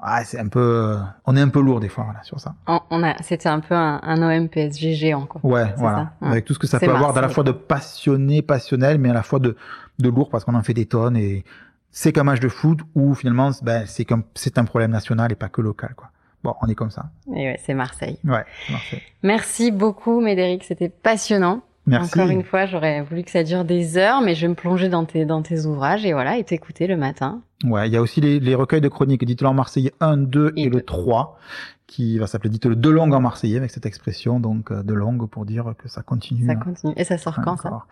[0.07, 2.55] ah, c'est un peu, euh, on est un peu lourd des fois voilà, sur ça.
[2.67, 5.41] On, a, c'était un peu un, un, OM PSG géant quoi.
[5.43, 6.13] Ouais, voilà.
[6.21, 9.15] Avec tout ce que ça peut avoir, à la fois de passionné, passionnel, mais à
[9.15, 9.57] la fois de,
[9.99, 11.43] de lourd parce qu'on en fait des tonnes et
[11.91, 15.37] c'est qu'un match de foot où finalement, ben, c'est comme, c'est un problème national et
[15.37, 16.11] pas que local quoi.
[16.43, 17.07] Bon, on est comme ça.
[17.35, 18.19] Et ouais, c'est Marseille.
[18.25, 19.01] Ouais, Marseille.
[19.23, 21.63] Merci beaucoup, Médéric, c'était passionnant.
[21.87, 22.19] Merci.
[22.19, 24.91] Encore une fois, j'aurais voulu que ça dure des heures, mais je vais me plonger
[24.91, 27.43] dans tes, dans tes ouvrages et voilà, et t'écouter le matin.
[27.65, 30.53] Ouais, il y a aussi les, les recueils de chroniques, dites-le en marseillais 1, 2
[30.57, 31.39] et, le 3,
[31.87, 35.29] qui va s'appeler dites-le de longue en marseillais avec cette expression, donc euh, de longue
[35.29, 36.47] pour dire que ça continue.
[36.47, 36.93] Ça continue.
[36.97, 37.85] Et ça sort quand ça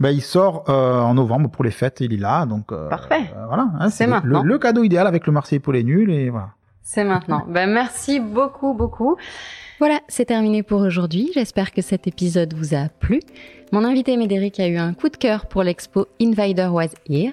[0.00, 3.30] ben, Il sort euh, en novembre pour les fêtes, il est là, donc euh, Parfait.
[3.46, 6.50] voilà, hein, c'est le, le, cadeau idéal avec le Marseillais pour les nuls et voilà.
[6.82, 7.44] C'est maintenant.
[7.48, 9.16] ben, merci beaucoup, beaucoup.
[9.78, 11.30] Voilà, c'est terminé pour aujourd'hui.
[11.34, 13.20] J'espère que cet épisode vous a plu.
[13.72, 17.32] Mon invité Médéric a eu un coup de cœur pour l'expo Invader Was Here.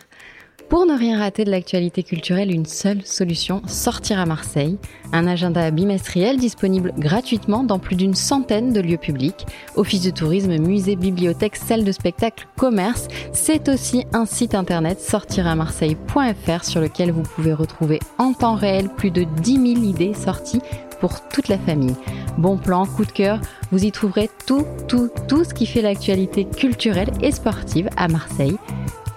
[0.70, 4.80] Pour ne rien rater de l'actualité culturelle, une seule solution, sortir à Marseille.
[5.14, 9.46] Un agenda bimestriel disponible gratuitement dans plus d'une centaine de lieux publics.
[9.76, 13.08] Office de tourisme, musée, bibliothèque, salle de spectacle, commerce.
[13.32, 19.12] C'est aussi un site internet sortiramarseille.fr sur lequel vous pouvez retrouver en temps réel plus
[19.12, 20.62] de 10 000 idées sorties
[21.00, 21.96] pour toute la famille.
[22.40, 23.40] Bon plan, coup de cœur,
[23.72, 28.58] vous y trouverez tout, tout, tout ce qui fait l'actualité culturelle et sportive à Marseille.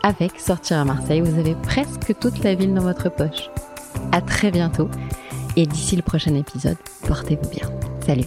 [0.03, 3.51] Avec Sortir à Marseille, vous avez presque toute la ville dans votre poche.
[4.13, 4.89] À très bientôt
[5.57, 6.77] et d'ici le prochain épisode,
[7.07, 7.69] portez-vous bien.
[8.07, 8.27] Salut